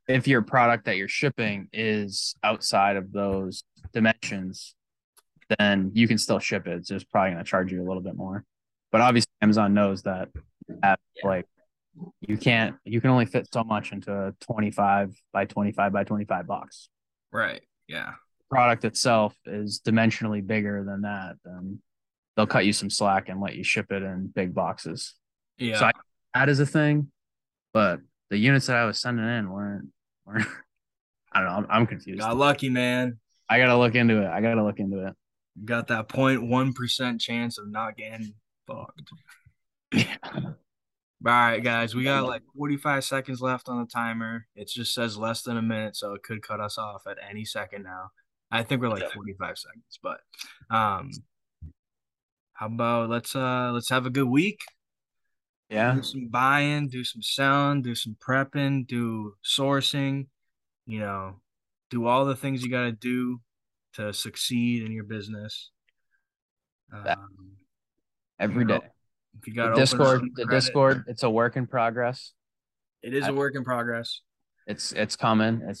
Yeah. 0.07 0.15
if 0.15 0.27
your 0.27 0.41
product 0.41 0.85
that 0.85 0.97
you're 0.97 1.07
shipping 1.07 1.67
is 1.73 2.35
outside 2.43 2.95
of 2.95 3.11
those 3.11 3.63
dimensions, 3.93 4.75
then 5.57 5.91
you 5.93 6.07
can 6.07 6.17
still 6.17 6.39
ship 6.39 6.67
it. 6.67 6.73
It's 6.77 6.89
just 6.89 7.09
probably 7.11 7.31
gonna 7.31 7.43
charge 7.43 7.71
you 7.71 7.81
a 7.81 7.87
little 7.87 8.03
bit 8.03 8.15
more. 8.15 8.43
But 8.91 9.01
obviously 9.01 9.31
Amazon 9.41 9.73
knows 9.73 10.03
that 10.03 10.29
at, 10.83 10.99
Yeah. 11.15 11.27
like 11.27 11.45
you 12.21 12.37
can't 12.37 12.75
you 12.85 13.01
can 13.01 13.09
only 13.09 13.25
fit 13.25 13.51
so 13.51 13.63
much 13.63 13.91
into 13.91 14.13
a 14.13 14.31
25 14.41 15.15
by 15.33 15.45
25 15.45 15.91
by 15.91 16.03
25 16.03 16.45
box. 16.45 16.89
right. 17.31 17.63
Yeah. 17.87 18.13
Product 18.49 18.85
itself 18.85 19.35
is 19.45 19.81
dimensionally 19.81 20.45
bigger 20.45 20.83
than 20.83 21.01
that, 21.01 21.35
then 21.43 21.81
they'll 22.37 22.47
cut 22.47 22.65
you 22.65 22.71
some 22.71 22.89
slack 22.89 23.27
and 23.27 23.41
let 23.41 23.55
you 23.55 23.63
ship 23.63 23.87
it 23.91 24.03
in 24.03 24.31
big 24.33 24.53
boxes. 24.53 25.15
Yeah. 25.57 25.79
So 25.79 25.85
I, 25.87 25.91
that 26.35 26.49
is 26.49 26.59
a 26.59 26.65
thing, 26.65 27.11
but 27.73 27.99
the 28.29 28.37
units 28.37 28.67
that 28.67 28.77
I 28.77 28.85
was 28.85 29.01
sending 29.01 29.27
in 29.27 29.49
weren't 29.49 29.89
weren't. 30.25 30.47
I 31.33 31.41
don't 31.41 31.49
know. 31.49 31.55
I'm, 31.55 31.81
I'm 31.81 31.87
confused. 31.87 32.21
Got 32.21 32.37
lucky, 32.37 32.69
man. 32.69 33.19
I 33.49 33.59
gotta 33.59 33.77
look 33.77 33.95
into 33.95 34.21
it. 34.21 34.27
I 34.27 34.39
gotta 34.39 34.63
look 34.63 34.79
into 34.79 35.05
it. 35.05 35.13
Got 35.65 35.87
that 35.87 36.07
0.1% 36.07 37.19
chance 37.19 37.57
of 37.57 37.69
not 37.69 37.97
getting 37.97 38.33
fucked. 38.65 39.01
Yeah. 39.93 40.15
All 41.25 41.33
right, 41.33 41.63
guys, 41.63 41.95
we 41.95 42.03
got 42.03 42.25
like 42.25 42.43
45 42.55 43.03
seconds 43.03 43.41
left 43.41 43.67
on 43.67 43.79
the 43.79 43.87
timer. 43.87 44.45
It 44.55 44.69
just 44.69 44.93
says 44.93 45.17
less 45.17 45.41
than 45.41 45.57
a 45.57 45.61
minute, 45.63 45.95
so 45.95 46.13
it 46.13 46.21
could 46.21 46.43
cut 46.43 46.59
us 46.59 46.77
off 46.77 47.07
at 47.07 47.17
any 47.27 47.43
second 47.43 47.83
now. 47.83 48.11
I 48.51 48.61
think 48.63 48.81
we're 48.81 48.89
like 48.89 49.11
45 49.11 49.57
seconds, 49.57 49.99
but 50.01 50.19
um 50.69 51.09
how 52.57 52.65
about 52.65 53.09
let's 53.09 53.35
uh 53.35 53.69
let's 53.71 53.89
have 53.89 54.05
a 54.07 54.09
good 54.09 54.27
week. 54.27 54.59
Yeah. 55.69 55.93
Do 55.93 56.01
some 56.01 56.27
buying, 56.29 56.89
do 56.89 57.03
some 57.03 57.21
selling, 57.21 57.81
do 57.83 57.93
some 57.93 58.15
prepping, 58.25 58.87
do 58.87 59.33
sourcing, 59.45 60.27
you 60.85 60.99
know, 60.99 61.41
do 61.91 62.07
all 62.07 62.25
the 62.25 62.35
things 62.35 62.63
you 62.63 62.71
got 62.71 62.83
to 62.83 62.91
do 62.91 63.41
to 63.93 64.11
succeed 64.11 64.83
in 64.83 64.91
your 64.91 65.03
business. 65.03 65.71
Um, 66.91 67.57
Every 68.39 68.63
you 68.63 68.65
know, 68.65 68.79
day. 68.79 68.87
if 69.39 69.47
you 69.47 69.53
got 69.53 69.75
The 69.75 69.81
Discord. 69.81 70.23
The 70.35 70.45
Discord. 70.45 71.03
It's 71.07 71.23
a 71.23 71.29
work 71.29 71.57
in 71.57 71.67
progress. 71.67 72.33
it 73.03 73.13
is 73.13 73.27
a 73.27 73.33
work 73.33 73.55
in 73.55 73.63
progress. 73.63 74.21
It's 74.65 74.93
it's 74.93 75.15
coming. 75.15 75.61
It's 75.67 75.75